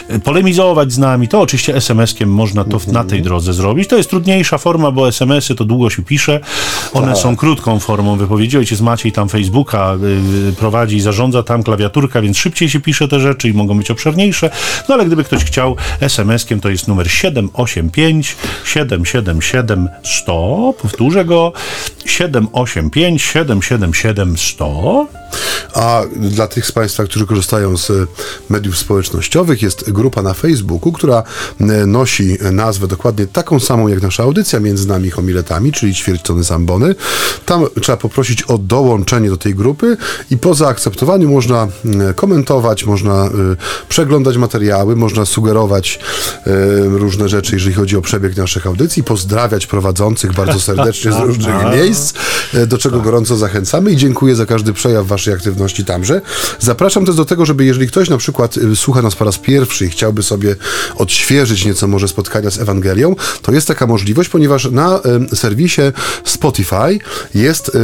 [0.08, 3.88] e, polemizować z nami, to oczywiście SMS-kiem można to na tej drodze zrobić.
[3.88, 6.40] To jest trudniejsza forma, bo SMS-y to długo się pisze.
[6.92, 8.58] One są krótką formą wypowiedzi.
[8.58, 9.94] Ojciec Maciej tam Facebooka
[10.50, 13.90] y, prowadzi i zarządza tam klawiaturka, więc szybciej się pisze te rzeczy i mogą być
[13.90, 14.50] obszerniejsze.
[14.88, 20.74] No ale gdyby ktoś chciał SMS-kiem, to jest numer 785 777 100.
[20.82, 21.52] Powtórzę go.
[22.04, 25.06] 785 777 100.
[25.74, 27.92] A dla tych z Państwa, którzy korzystają z
[28.50, 31.22] mediów społecznościowych, jest grupa na Facebooku, która
[31.60, 36.42] e, nosi nazwę dokładnie taką samą jak nasza audycja między nami homiletami, czyli ćwierć tony
[36.42, 36.94] zambony.
[37.46, 39.96] Tam trzeba poprosić o dołączenie do tej grupy
[40.30, 41.68] i po zaakceptowaniu można
[42.08, 43.30] e, komentować, można e,
[43.88, 45.98] przeglądać materiały, można sugerować
[46.46, 46.50] e,
[46.84, 52.14] różne rzeczy, jeżeli chodzi o przebieg naszych audycji, pozdrawiać prowadzących bardzo serdecznie z różnych miejsc,
[52.54, 56.20] e, do czego gorąco zachęcamy i dziękuję za każdy przejaw waszej aktywności tamże.
[56.58, 59.86] Zapraszam też do tego, żeby jeżeli ktoś na przykład y, słucha nas po raz pierwszy
[59.86, 60.56] i chciałby sobie
[60.96, 65.00] odświeżyć nieco może spotkania z Ewangelią, to jest taka możliwość, ponieważ na
[65.32, 65.82] y, serwisie
[66.24, 66.98] Spotify
[67.34, 67.78] jest y,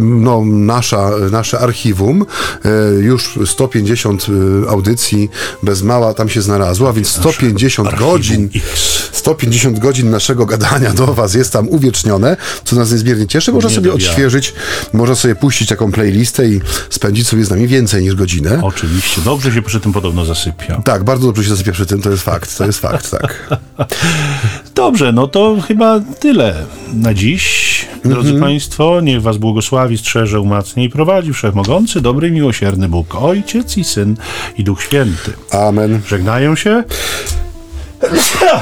[0.00, 2.26] no, nasza, nasze archiwum,
[2.64, 5.30] y, już 150 y, audycji
[5.62, 9.10] bez mała tam się znalazło, a więc 150 archiwum godzin X.
[9.12, 13.52] 150 godzin naszego gadania do Was jest tam uwiecznione, co nas niezmiernie cieszy.
[13.52, 14.52] Można sobie odświeżyć,
[14.92, 16.60] można sobie puścić taką playlistę i
[16.90, 18.60] spędzić sobie z nami więcej niż godzinę.
[18.62, 19.20] Oczywiście.
[19.20, 20.82] Dobrze się przy tym podobno zasypia.
[20.82, 23.48] Tak, bardzo dobrze się zasypia przy tym, to jest fakt, to jest fakt, tak.
[24.74, 26.64] Dobrze, no to chyba tyle
[26.94, 27.64] na dziś.
[28.04, 33.84] Drodzy Państwo, niech Was błogosławi, strzeże, umacnia i prowadzi Wszechmogący, dobry miłosierny Bóg, Ojciec i
[33.84, 34.16] Syn
[34.58, 35.32] i Duch Święty.
[35.50, 36.00] Amen.
[36.08, 36.84] Żegnają się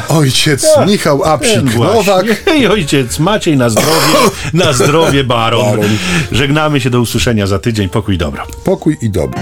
[0.08, 2.12] Ojciec Michał ten Apsik właśnie.
[2.12, 2.26] Nowak.
[2.58, 5.70] i ojciec Maciej na zdrowie, na zdrowie Baron.
[5.70, 5.96] Baron.
[6.32, 7.88] Żegnamy się do usłyszenia za tydzień.
[7.88, 8.46] Pokój i dobro.
[8.64, 9.40] Pokój i dobro.